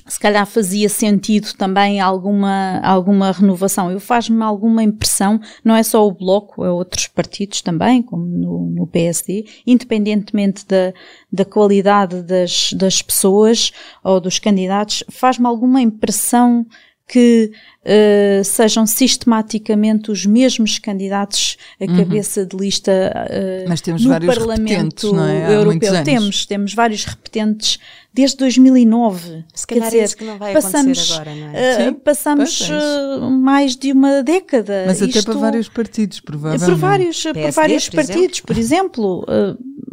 se 0.06 0.18
calhar 0.18 0.44
fazia 0.46 0.88
sentido 0.88 1.54
também 1.54 2.00
alguma, 2.00 2.80
alguma 2.82 3.30
renovação. 3.30 3.90
Eu 3.90 4.00
faz-me 4.00 4.42
alguma 4.42 4.82
impressão, 4.82 5.40
não 5.64 5.76
é 5.76 5.82
só 5.82 6.06
o 6.06 6.12
Bloco, 6.12 6.64
é 6.64 6.70
outros 6.70 7.06
partidos 7.06 7.62
também, 7.62 8.02
como 8.02 8.24
no, 8.24 8.70
no 8.70 8.86
PSD, 8.86 9.46
independentemente 9.66 10.66
da, 10.66 10.92
da 11.32 11.44
qualidade 11.44 12.22
das, 12.22 12.72
das 12.72 13.00
pessoas 13.00 13.72
ou 14.02 14.20
dos 14.20 14.38
candidatos, 14.38 15.04
faz-me 15.08 15.46
alguma 15.46 15.80
impressão 15.80 16.66
que 17.06 17.52
uh, 17.82 18.44
sejam 18.44 18.86
sistematicamente 18.86 20.10
os 20.10 20.24
mesmos 20.24 20.78
candidatos 20.78 21.56
a 21.80 21.84
uhum. 21.84 21.96
cabeça 21.96 22.46
de 22.46 22.56
lista 22.56 22.92
uh, 22.92 23.68
Mas 23.68 23.80
temos 23.80 24.02
no 24.04 24.10
vários 24.10 24.34
Parlamento 24.34 25.12
não 25.12 25.24
é? 25.24 25.54
Europeu. 25.54 26.04
Temos, 26.04 26.46
temos 26.46 26.74
vários 26.74 27.04
repetentes 27.04 27.78
desde 28.14 28.36
2009. 28.36 29.44
Se 29.54 29.66
calhar 29.66 29.84
Quer 29.84 29.90
dizer, 29.90 30.00
é 30.00 30.04
isso 30.04 30.16
que 30.16 30.24
não 30.24 30.38
vai 30.38 30.52
passamos, 30.52 31.12
agora, 31.12 31.34
não 31.34 31.48
é? 31.48 31.90
Uh, 31.90 31.94
passamos 31.94 32.70
é 32.70 33.30
mais 33.30 33.74
de 33.74 33.92
uma 33.92 34.22
década. 34.22 34.84
Mas 34.86 35.02
até 35.02 35.22
para 35.22 35.34
vários 35.34 35.68
partidos, 35.68 36.20
provavelmente. 36.20 36.64
Por 36.64 36.76
vários, 36.76 37.22
PSD, 37.22 37.42
por 37.42 37.52
vários 37.52 37.88
por 37.88 37.96
partidos, 37.96 38.40
por 38.40 38.58
exemplo. 38.58 39.24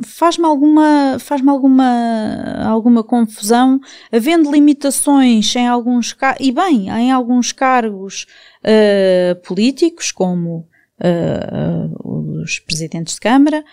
faz-me 0.05 0.45
alguma, 0.45 1.17
faz 1.19 1.45
alguma, 1.47 2.63
alguma 2.65 3.03
confusão, 3.03 3.79
havendo 4.11 4.51
limitações 4.51 5.55
em 5.55 5.67
alguns 5.67 6.15
e 6.39 6.51
bem, 6.51 6.89
em 6.89 7.11
alguns 7.11 7.51
cargos 7.79 8.25
uh, 8.63 9.35
políticos, 9.47 10.11
como 10.11 10.67
uh, 10.99 12.41
os 12.41 12.59
presidentes 12.59 13.15
de 13.15 13.21
Câmara, 13.21 13.63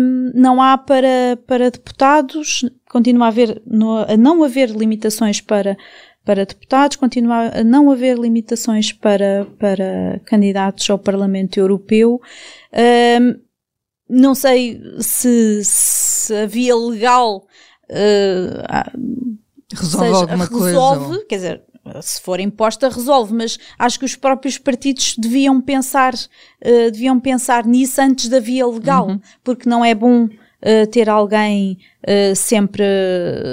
um, 0.00 0.32
não 0.34 0.62
há 0.62 0.78
para, 0.78 1.38
para 1.46 1.70
deputados, 1.70 2.64
continua 2.88 3.26
a, 3.26 3.28
haver, 3.28 3.62
no, 3.66 3.98
a 3.98 4.16
não 4.16 4.42
haver 4.42 4.70
limitações 4.70 5.40
para, 5.40 5.76
para 6.24 6.46
deputados, 6.46 6.96
continua 6.96 7.50
a 7.54 7.64
não 7.64 7.90
haver 7.90 8.18
limitações 8.18 8.92
para, 8.92 9.46
para 9.58 10.20
candidatos 10.24 10.88
ao 10.88 10.98
Parlamento 10.98 11.58
Europeu. 11.58 12.20
Um, 13.20 13.44
não 14.08 14.34
sei 14.34 14.80
se, 15.00 15.62
se 15.64 16.34
a 16.34 16.46
via 16.46 16.76
legal 16.76 17.46
uh, 17.90 19.04
resolve 19.74 20.06
seja, 20.06 20.20
alguma 20.20 20.44
resolve, 20.44 21.06
coisa. 21.06 21.24
Quer 21.26 21.36
dizer, 21.36 21.64
se 22.00 22.20
for 22.20 22.40
imposta 22.40 22.88
resolve, 22.88 23.34
mas 23.34 23.58
acho 23.78 23.98
que 23.98 24.04
os 24.04 24.16
próprios 24.16 24.58
partidos 24.58 25.16
deviam 25.18 25.60
pensar, 25.60 26.14
uh, 26.14 26.90
deviam 26.90 27.20
pensar 27.20 27.66
nisso 27.66 28.00
antes 28.00 28.28
da 28.28 28.40
via 28.40 28.66
legal, 28.66 29.08
uhum. 29.08 29.20
porque 29.42 29.68
não 29.68 29.84
é 29.84 29.94
bom 29.94 30.24
uh, 30.24 30.86
ter 30.90 31.08
alguém 31.08 31.78
uh, 32.02 32.34
sempre 32.34 32.84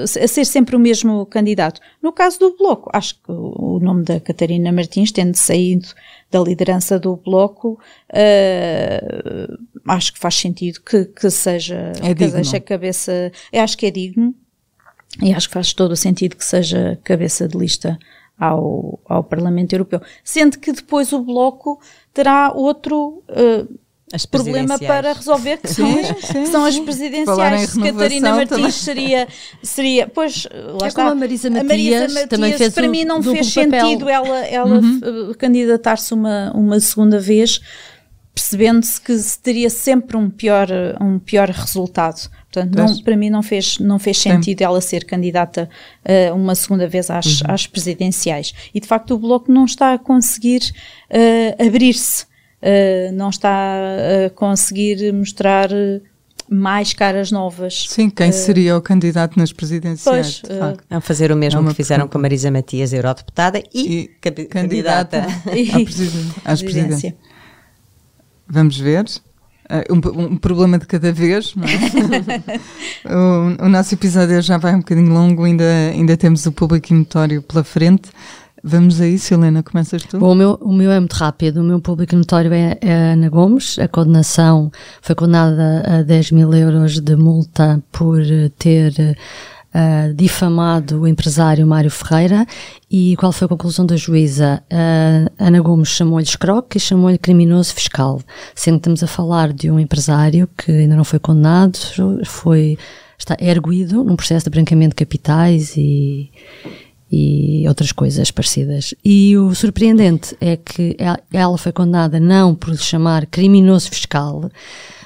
a 0.04 0.28
ser 0.28 0.46
sempre 0.46 0.76
o 0.76 0.80
mesmo 0.80 1.26
candidato. 1.26 1.82
No 2.02 2.12
caso 2.14 2.40
do 2.40 2.56
Bloco, 2.58 2.90
acho 2.94 3.16
que 3.16 3.32
o 3.32 3.80
nome 3.82 4.04
da 4.04 4.20
Catarina 4.20 4.72
Martins, 4.72 5.12
tendo 5.12 5.36
saído 5.36 5.90
da 6.30 6.40
liderança 6.40 6.98
do 6.98 7.18
Bloco, 7.18 7.78
acho 9.86 10.14
que 10.14 10.20
faz 10.20 10.36
sentido 10.36 10.80
que, 10.82 11.06
que 11.06 11.30
seja, 11.30 11.92
é 12.02 12.16
que 12.16 12.30
seja 12.30 12.58
a 12.58 12.62
cabeça, 12.62 13.32
acho 13.54 13.78
que 13.78 13.86
é 13.86 13.92
digno. 13.92 14.34
E 15.22 15.34
acho 15.34 15.50
que 15.50 15.54
faz 15.54 15.74
todo 15.74 15.92
o 15.92 15.98
sentido 15.98 16.38
que 16.38 16.46
seja 16.46 16.98
cabeça 17.04 17.46
de 17.46 17.58
lista 17.58 18.00
ao, 18.42 19.00
ao 19.08 19.24
Parlamento 19.24 19.74
Europeu. 19.74 20.02
Sendo 20.24 20.58
que 20.58 20.72
depois 20.72 21.14
o 21.14 21.22
Bloco 21.22 21.80
terá 22.12 22.52
outro 22.52 23.24
uh, 23.30 23.80
problema 24.32 24.80
para 24.80 25.14
resolver, 25.14 25.58
que 25.58 25.68
são, 25.68 25.86
sim, 25.86 26.00
as, 26.00 26.26
sim, 26.26 26.46
são 26.48 26.66
as 26.66 26.80
presidenciais. 26.80 27.70
Se 27.70 27.80
Catarina 27.80 28.32
Martins 28.32 28.50
também. 28.50 28.72
seria, 28.72 29.28
seria. 29.62 30.08
Pois, 30.08 30.48
lá 30.52 30.86
é 30.86 30.88
está. 30.88 31.02
como 31.04 31.12
a 31.12 31.16
Marisa 31.16 31.52
Matias, 31.52 31.64
a 31.64 31.68
Marisa 31.68 32.08
Matias 32.08 32.30
também 32.30 32.58
fez 32.58 32.74
para 32.74 32.88
um, 32.88 32.90
mim 32.90 33.06
não 33.06 33.22
fez 33.22 33.54
sentido 33.54 34.10
ela, 34.10 34.40
ela 34.40 34.80
uhum. 34.80 35.34
candidatar-se 35.38 36.16
uma, 36.16 36.52
uma 36.56 36.80
segunda 36.80 37.20
vez, 37.20 37.62
percebendo-se 38.34 39.00
que 39.00 39.16
teria 39.44 39.70
sempre 39.70 40.18
um 40.18 40.32
pior, 40.32 40.68
um 41.00 41.20
pior 41.20 41.48
resultado. 41.48 42.28
Portanto, 42.52 42.76
não, 42.76 43.02
para 43.04 43.16
mim 43.16 43.30
não 43.30 43.42
fez, 43.42 43.80
não 43.80 43.98
fez 43.98 44.18
sentido 44.18 44.58
Sim. 44.58 44.64
ela 44.66 44.82
ser 44.82 45.06
candidata 45.06 45.70
uh, 46.04 46.36
uma 46.36 46.54
segunda 46.54 46.86
vez 46.86 47.10
às, 47.10 47.42
uhum. 47.42 47.48
às 47.48 47.66
presidenciais. 47.66 48.54
E 48.74 48.80
de 48.82 48.88
facto 48.88 49.14
o 49.14 49.18
Bloco 49.18 49.50
não 49.50 49.64
está 49.64 49.94
a 49.94 49.98
conseguir 49.98 50.62
uh, 51.10 51.66
abrir-se, 51.66 52.24
uh, 52.24 53.14
não 53.14 53.30
está 53.30 53.78
a 54.26 54.30
conseguir 54.32 55.14
mostrar 55.14 55.70
mais 56.50 56.92
caras 56.92 57.32
novas. 57.32 57.86
Sim, 57.88 58.10
quem 58.10 58.34
seria 58.34 58.76
o 58.76 58.82
candidato 58.82 59.40
nas 59.40 59.54
presidenciais? 59.54 60.42
Pois, 60.46 60.60
uh, 60.60 60.78
Vão 60.90 61.00
fazer 61.00 61.32
o 61.32 61.38
mesmo 61.38 61.62
é 61.62 61.70
que 61.70 61.76
fizeram 61.76 62.10
com 62.10 62.18
a 62.18 62.22
Marisa 62.22 62.52
Matias, 62.52 62.92
eurodeputada 62.92 63.64
e, 63.74 64.12
e 64.22 64.46
candidata, 64.48 65.26
à 66.44 66.58
presidência. 66.58 67.16
Vamos 68.46 68.78
ver. 68.78 69.06
Eh, 69.70 69.86
um, 69.90 70.24
um, 70.34 70.38
problema 70.38 70.78
de 70.78 70.86
cada 70.86 71.12
vez, 71.12 71.56
não 71.56 71.66
é? 71.66 72.50
o, 73.62 73.66
o, 73.66 73.70
nosso 73.70 73.94
episódio 73.94 74.42
já 74.42 74.58
vai 74.58 74.76
um 74.76 74.80
bocadinho 74.80 75.14
longo, 75.14 75.44
ainda, 75.44 75.64
ainda 75.92 76.18
temos 76.18 76.46
o 76.46 76.52
público 76.52 76.94
notório 76.94 77.42
pela 77.42 77.64
frente. 77.64 78.10
Vamos 78.64 79.02
a 79.02 79.08
isso, 79.08 79.34
Helena, 79.34 79.64
começas 79.64 80.04
tu? 80.04 80.20
Bom, 80.20 80.34
o 80.34 80.36
meu, 80.36 80.58
o 80.62 80.72
meu 80.72 80.92
é 80.92 81.00
muito 81.00 81.14
rápido. 81.14 81.62
O 81.62 81.64
meu 81.64 81.82
público 81.82 82.16
notório 82.16 82.54
é, 82.54 82.78
é 82.80 83.14
Ana 83.14 83.28
Gomes. 83.28 83.80
A 83.80 83.88
condenação 83.88 84.72
foi 85.02 85.16
condenada 85.16 85.84
a 85.88 86.04
10 86.04 86.32
mil 86.32 86.54
euros 86.54 87.00
de 87.00 87.16
multa 87.16 87.82
por 87.92 88.22
ter 88.60 89.18
uh, 89.74 90.14
difamado 90.14 91.02
o 91.02 91.08
empresário 91.08 91.66
Mário 91.66 91.90
Ferreira 91.90 92.46
e 92.90 93.16
qual 93.18 93.32
foi 93.32 93.46
a 93.46 93.50
conclusão 93.50 93.86
da 93.86 93.96
juíza? 93.96 94.62
Uh, 94.72 95.32
Ana 95.40 95.62
Gomes 95.62 95.90
chamou-lhe 95.90 96.26
escroque 96.26 96.78
e 96.78 96.80
chamou-lhe 96.80 97.18
criminoso 97.18 97.74
fiscal, 97.74 98.22
sendo 98.54 98.76
que 98.76 98.80
estamos 98.82 99.04
a 99.04 99.08
falar 99.08 99.54
de 99.54 99.72
um 99.72 99.80
empresário 99.80 100.48
que 100.58 100.72
ainda 100.72 100.96
não 100.96 101.04
foi 101.04 101.20
condenado, 101.20 101.78
foi, 102.26 102.78
está 103.18 103.36
erguido 103.40 104.04
num 104.04 104.16
processo 104.16 104.46
de 104.46 104.50
branqueamento 104.50 104.92
de 104.92 104.96
capitais 104.96 105.76
e, 105.78 106.30
e 107.12 107.66
outras 107.68 107.92
coisas 107.92 108.32
parecidas. 108.32 108.94
E 109.04 109.38
o 109.38 109.54
surpreendente 109.56 110.36
é 110.40 110.58
que 110.58 110.96
ela 111.32 111.58
foi 111.58 111.72
condenada 111.72 112.20
não 112.20 112.56
por 112.56 112.72
lhe 112.72 112.78
chamar 112.78 113.26
criminoso 113.26 113.90
fiscal, 113.90 114.50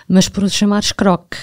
mas 0.08 0.30
por 0.30 0.44
lhe 0.44 0.50
chamar 0.50 0.80
escroque. 0.80 1.38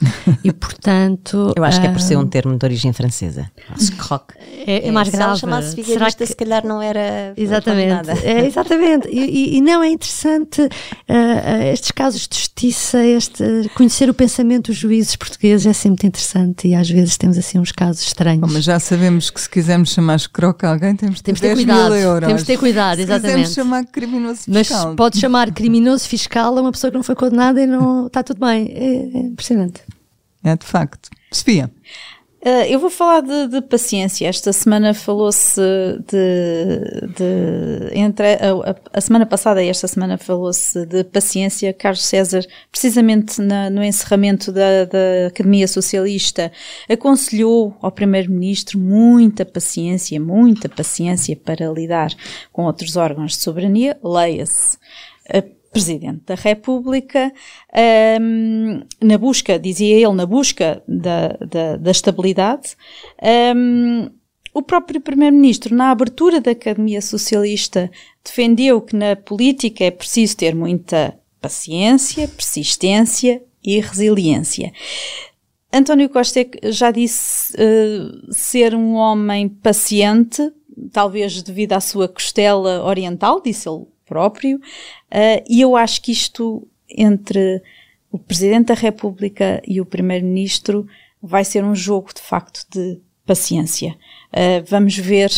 E 0.44 0.52
portanto. 0.52 1.52
Eu 1.56 1.64
acho 1.64 1.80
que 1.80 1.86
é 1.86 1.90
por 1.90 2.00
ser 2.00 2.16
um 2.16 2.22
ah, 2.22 2.26
termo 2.26 2.56
de 2.56 2.64
origem 2.64 2.92
francesa. 2.92 3.50
Scroc. 3.78 4.32
É, 4.66 4.88
é, 4.88 4.90
mais 4.90 5.08
grave. 5.08 5.24
Se 5.24 5.28
ela 5.28 5.36
chamasse 5.36 5.76
vigarista, 5.76 6.24
que... 6.24 6.26
se 6.26 6.36
calhar 6.36 6.64
não 6.64 6.80
era. 6.80 7.32
Exatamente. 7.36 8.10
É, 8.24 8.46
exatamente. 8.46 9.08
E, 9.08 9.56
e, 9.56 9.60
não 9.60 9.82
é 9.82 9.88
interessante 9.88 10.62
uh, 10.62 11.62
estes 11.72 11.90
casos 11.90 12.28
de 12.28 12.36
justiça, 12.36 13.04
este, 13.04 13.70
conhecer 13.74 14.08
o 14.08 14.14
pensamento 14.14 14.66
dos 14.68 14.76
juízes 14.76 15.16
portugueses 15.16 15.66
é 15.66 15.72
sempre 15.72 16.06
interessante 16.06 16.68
e 16.68 16.74
às 16.74 16.88
vezes 16.88 17.16
temos 17.16 17.36
assim 17.38 17.58
uns 17.58 17.72
casos 17.72 18.02
estranhos. 18.02 18.40
Bom, 18.40 18.52
mas 18.52 18.64
já 18.64 18.78
sabemos 18.78 19.30
que 19.30 19.40
se 19.40 19.48
quisermos 19.48 19.92
chamar 19.92 20.16
escroc 20.16 20.64
a 20.64 20.70
alguém, 20.70 20.94
temos, 20.94 21.20
temos 21.20 21.40
ter 21.40 21.54
cuidado. 21.54 21.94
Temos 22.20 22.40
de 22.42 22.46
ter 22.46 22.58
cuidado, 22.58 23.00
exatamente. 23.00 23.48
Se 23.48 23.54
chamar 23.56 23.84
criminoso 23.86 24.42
fiscal. 24.44 24.86
Mas 24.86 24.96
pode 24.96 25.18
chamar 25.18 25.52
criminoso 25.52 26.06
fiscal 26.08 26.56
a 26.56 26.60
uma 26.60 26.72
pessoa 26.72 26.90
que 26.90 26.96
não 26.96 27.04
foi 27.04 27.14
condenada 27.14 27.60
e 27.60 27.66
não 27.66 28.06
está 28.06 28.22
tudo 28.22 28.40
bem. 28.40 28.70
É, 28.74 29.18
é 29.18 29.20
impressionante. 29.20 29.87
É 30.44 30.56
de 30.56 30.66
facto. 30.66 31.10
Sofia. 31.32 31.70
Uh, 32.40 32.62
eu 32.68 32.78
vou 32.78 32.88
falar 32.88 33.20
de, 33.20 33.48
de 33.48 33.60
paciência. 33.62 34.28
Esta 34.28 34.52
semana 34.52 34.94
falou-se 34.94 35.60
de, 35.60 37.08
de, 37.16 37.98
entre 37.98 38.34
a, 38.34 38.76
a, 38.92 39.00
semana 39.00 39.26
passada 39.26 39.60
e 39.60 39.68
esta 39.68 39.88
semana 39.88 40.16
falou-se 40.16 40.86
de 40.86 41.02
paciência. 41.02 41.72
Carlos 41.72 42.04
César, 42.04 42.46
precisamente 42.70 43.40
na, 43.40 43.68
no 43.68 43.82
encerramento 43.82 44.52
da, 44.52 44.84
da 44.84 45.26
Academia 45.26 45.66
Socialista, 45.66 46.52
aconselhou 46.88 47.76
ao 47.82 47.90
Primeiro-Ministro 47.90 48.78
muita 48.78 49.44
paciência, 49.44 50.20
muita 50.20 50.68
paciência 50.68 51.34
para 51.34 51.68
lidar 51.72 52.12
com 52.52 52.66
outros 52.66 52.96
órgãos 52.96 53.32
de 53.32 53.42
soberania. 53.42 53.98
Leia-se 54.02 54.78
Presidente 55.78 56.22
da 56.26 56.34
República, 56.34 57.32
um, 58.20 58.82
na 59.00 59.16
busca, 59.16 59.56
dizia 59.60 59.94
ele, 59.94 60.12
na 60.12 60.26
busca 60.26 60.82
da, 60.88 61.28
da, 61.28 61.76
da 61.76 61.90
estabilidade. 61.92 62.76
Um, 63.54 64.10
o 64.52 64.60
próprio 64.60 65.00
Primeiro-Ministro, 65.00 65.76
na 65.76 65.92
abertura 65.92 66.40
da 66.40 66.50
Academia 66.50 67.00
Socialista, 67.00 67.88
defendeu 68.24 68.80
que 68.80 68.96
na 68.96 69.14
política 69.14 69.84
é 69.84 69.92
preciso 69.92 70.36
ter 70.36 70.52
muita 70.52 71.16
paciência, 71.40 72.26
persistência 72.26 73.40
e 73.62 73.78
resiliência. 73.78 74.72
António 75.72 76.08
Costa 76.08 76.40
já 76.64 76.90
disse 76.90 77.54
uh, 77.54 78.32
ser 78.32 78.74
um 78.74 78.94
homem 78.94 79.48
paciente, 79.48 80.42
talvez 80.92 81.40
devido 81.40 81.74
à 81.74 81.80
sua 81.80 82.08
costela 82.08 82.84
oriental, 82.84 83.40
disse 83.40 83.68
ele 83.68 83.86
próprio, 84.08 84.58
uh, 85.12 85.44
e 85.48 85.60
eu 85.60 85.76
acho 85.76 86.02
que 86.02 86.12
isto 86.12 86.66
entre 86.88 87.62
o 88.10 88.18
Presidente 88.18 88.66
da 88.66 88.74
República 88.74 89.62
e 89.66 89.80
o 89.80 89.86
Primeiro-Ministro 89.86 90.86
vai 91.22 91.44
ser 91.44 91.64
um 91.64 91.74
jogo 91.74 92.12
de 92.14 92.22
facto 92.22 92.64
de 92.70 92.98
paciência. 93.26 93.96
Uh, 94.32 94.64
vamos 94.66 94.96
ver 94.96 95.30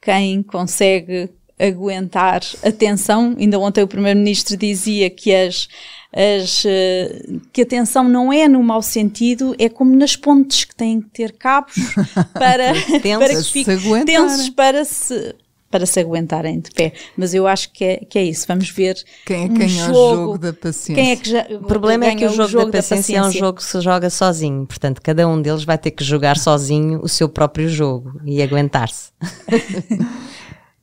quem 0.00 0.42
consegue 0.42 1.30
aguentar 1.58 2.42
a 2.62 2.72
tensão. 2.72 3.36
Ainda 3.38 3.58
ontem 3.58 3.82
o 3.82 3.88
Primeiro-Ministro 3.88 4.56
dizia 4.56 5.08
que 5.10 5.34
as, 5.34 5.68
as, 6.12 6.64
uh, 6.64 7.40
que 7.52 7.62
a 7.62 7.66
tensão 7.66 8.08
não 8.08 8.32
é 8.32 8.48
no 8.48 8.62
mau 8.62 8.82
sentido, 8.82 9.54
é 9.58 9.68
como 9.68 9.94
nas 9.96 10.16
pontes 10.16 10.64
que 10.64 10.74
têm 10.74 11.00
que 11.00 11.10
ter 11.10 11.32
cabos 11.32 11.74
para, 12.34 12.72
para 13.18 13.36
que 13.36 13.44
fiquem 13.44 14.04
tensos 14.04 14.48
para 14.50 14.84
se 14.84 15.34
para 15.72 15.86
se 15.86 15.98
aguentarem 15.98 16.60
de 16.60 16.70
pé. 16.70 16.92
Mas 17.16 17.32
eu 17.32 17.46
acho 17.46 17.72
que 17.72 17.82
é, 17.82 17.96
que 17.96 18.18
é 18.18 18.24
isso. 18.24 18.44
Vamos 18.46 18.68
ver. 18.68 19.02
Quem 19.24 19.44
é 19.44 19.46
um 19.46 19.54
quem 19.54 19.68
jogo, 19.68 19.90
o 19.90 19.94
jogo 19.94 20.38
da 20.38 20.52
paciência? 20.52 20.94
Quem 20.94 21.10
é 21.10 21.16
que 21.16 21.30
já, 21.30 21.46
o 21.50 21.64
problema 21.64 22.04
é 22.04 22.14
que 22.14 22.26
o 22.26 22.28
jogo, 22.28 22.48
jogo 22.48 22.66
da, 22.66 22.78
paciência 22.78 23.16
da, 23.16 23.22
paciência 23.22 23.38
é 23.38 23.42
um 23.42 23.46
jogo 23.46 23.58
que 23.58 23.64
se 23.64 23.80
joga 23.80 24.10
sozinho. 24.10 24.66
Portanto, 24.66 25.00
cada 25.02 25.26
um 25.26 25.40
deles 25.40 25.64
vai 25.64 25.78
ter 25.78 25.90
que 25.92 26.04
jogar 26.04 26.36
sozinho 26.36 27.00
o 27.02 27.08
seu 27.08 27.26
próprio 27.26 27.68
jogo 27.70 28.20
e 28.26 28.42
aguentar-se. 28.42 29.10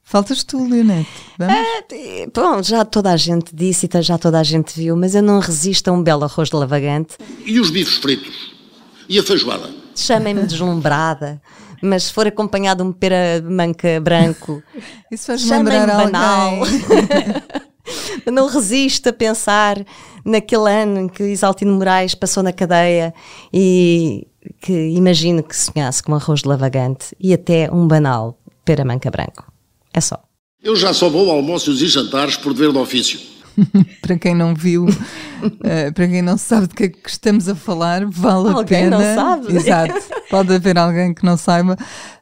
Faltas 0.03 0.43
tu, 0.43 0.67
Leonete. 0.67 1.07
É, 1.39 2.27
bom, 2.33 2.63
já 2.63 2.83
toda 2.83 3.11
a 3.11 3.17
gente 3.17 3.55
disse 3.55 3.87
e 3.93 4.01
já 4.01 4.17
toda 4.17 4.39
a 4.39 4.43
gente 4.43 4.73
viu, 4.73 4.95
mas 4.95 5.13
eu 5.13 5.21
não 5.21 5.39
resisto 5.39 5.87
a 5.87 5.91
um 5.91 6.01
belo 6.01 6.23
arroz 6.23 6.49
de 6.49 6.55
lavagante. 6.55 7.15
E 7.45 7.59
os 7.59 7.69
bifes 7.69 7.97
fritos? 7.97 8.55
E 9.07 9.19
a 9.19 9.23
feijoada? 9.23 9.69
Chamem-me 9.95 10.47
deslumbrada, 10.47 11.39
mas 11.81 12.05
se 12.05 12.13
for 12.13 12.27
acompanhado 12.27 12.83
de 12.83 12.89
um 12.89 12.93
pera 12.93 13.41
manca 13.43 13.99
branco, 13.99 14.61
isso 15.11 15.27
faz-me 15.27 15.51
lembrar 15.51 15.87
banal. 15.87 16.59
não 18.31 18.47
resisto 18.47 19.09
a 19.09 19.13
pensar 19.13 19.83
naquele 20.23 20.69
ano 20.69 20.99
em 21.01 21.07
que 21.07 21.23
Isaltino 21.23 21.73
Moraes 21.73 22.13
passou 22.13 22.43
na 22.43 22.53
cadeia 22.53 23.13
e 23.53 24.27
que 24.61 24.89
imagino 24.89 25.43
que 25.43 25.55
sonhasse 25.55 26.03
com 26.03 26.13
arroz 26.13 26.41
de 26.41 26.47
lavagante 26.47 27.15
e 27.19 27.33
até 27.33 27.71
um 27.71 27.87
banal 27.87 28.37
pera 28.63 28.85
manca 28.85 29.09
branco. 29.09 29.51
É 29.93 30.01
só. 30.01 30.21
Eu 30.61 30.75
já 30.75 30.93
só 30.93 31.09
vou 31.09 31.31
a 31.31 31.33
almoços 31.33 31.81
e 31.81 31.87
jantares 31.87 32.35
por 32.35 32.53
dever 32.53 32.71
de 32.71 32.77
ofício. 32.77 33.19
para 34.01 34.17
quem 34.17 34.35
não 34.35 34.53
viu, 34.53 34.85
uh, 34.85 35.93
para 35.93 36.07
quem 36.07 36.21
não 36.21 36.37
sabe 36.37 36.67
de 36.67 36.75
que 36.75 36.83
é 36.83 36.87
que 36.89 37.09
estamos 37.09 37.47
a 37.47 37.55
falar, 37.55 38.05
vale 38.05 38.49
alguém 38.49 38.59
a 38.59 38.63
pena. 38.65 38.95
Alguém 38.95 39.15
não 39.15 39.15
sabe. 39.15 39.55
Exato, 39.55 39.93
pode 40.29 40.53
haver 40.53 40.77
alguém 40.77 41.13
que 41.13 41.25
não 41.25 41.37
saiba. 41.37 41.73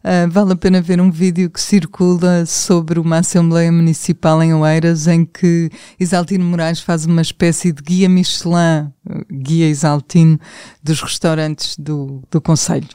Uh, 0.03 0.29
vale 0.29 0.53
a 0.53 0.55
pena 0.55 0.81
ver 0.81 1.01
um 1.01 1.11
vídeo 1.11 1.49
que 1.49 1.59
circula 1.59 2.45
sobre 2.45 2.99
uma 2.99 3.19
Assembleia 3.19 3.71
Municipal 3.71 4.41
em 4.41 4.53
Oeiras 4.53 5.07
em 5.07 5.25
que 5.25 5.69
Isaltino 5.99 6.45
Moraes 6.45 6.79
faz 6.79 7.05
uma 7.05 7.21
espécie 7.21 7.71
de 7.71 7.81
guia 7.81 8.09
Michelin, 8.09 8.91
guia 9.31 9.69
Isaltino, 9.69 10.39
dos 10.83 11.01
restaurantes 11.01 11.75
do, 11.77 12.21
do 12.31 12.41
Conselho. 12.41 12.87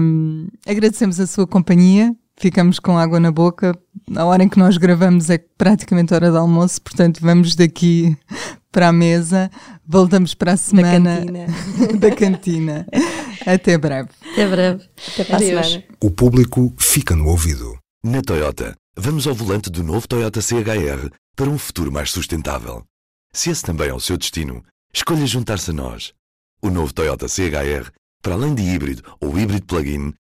Um, 0.00 0.46
agradecemos 0.64 1.18
a 1.18 1.26
sua 1.26 1.46
companhia 1.46 2.14
ficamos 2.38 2.78
com 2.78 2.98
água 2.98 3.18
na 3.18 3.30
boca. 3.30 3.76
A 4.14 4.24
hora 4.24 4.42
em 4.42 4.48
que 4.48 4.58
nós 4.58 4.76
gravamos 4.76 5.30
é 5.30 5.38
praticamente 5.38 6.14
hora 6.14 6.30
de 6.30 6.36
almoço, 6.36 6.80
portanto 6.80 7.20
vamos 7.20 7.54
daqui 7.54 8.16
para 8.70 8.88
a 8.88 8.92
mesa, 8.92 9.50
voltamos 9.86 10.34
para 10.34 10.52
a 10.52 10.56
semana 10.56 11.20
da 11.20 11.24
cantina. 11.24 11.46
da 11.98 12.14
cantina. 12.14 12.86
Até 13.46 13.78
breve. 13.78 14.10
Até 14.32 14.48
breve. 14.48 14.84
Até 15.12 15.24
para 15.24 15.36
Adeus. 15.36 15.58
a 15.58 15.62
semana. 15.62 15.84
O 16.02 16.10
público 16.10 16.74
fica 16.78 17.16
no 17.16 17.28
ouvido. 17.28 17.78
Na 18.04 18.22
Toyota, 18.22 18.76
vamos 18.96 19.26
ao 19.26 19.34
volante 19.34 19.70
do 19.70 19.82
novo 19.82 20.06
Toyota 20.06 20.40
CHR 20.40 21.10
para 21.34 21.50
um 21.50 21.58
futuro 21.58 21.90
mais 21.90 22.10
sustentável. 22.10 22.84
Se 23.32 23.50
esse 23.50 23.62
também 23.62 23.88
é 23.88 23.94
o 23.94 24.00
seu 24.00 24.16
destino, 24.16 24.62
escolha 24.94 25.26
juntar-se 25.26 25.70
a 25.70 25.74
nós. 25.74 26.12
O 26.62 26.70
novo 26.70 26.92
Toyota 26.92 27.28
CHR, 27.28 27.90
para 28.22 28.34
além 28.34 28.54
de 28.54 28.62
híbrido 28.62 29.02
ou 29.20 29.38
híbrido 29.38 29.66
plug-in, 29.66 30.14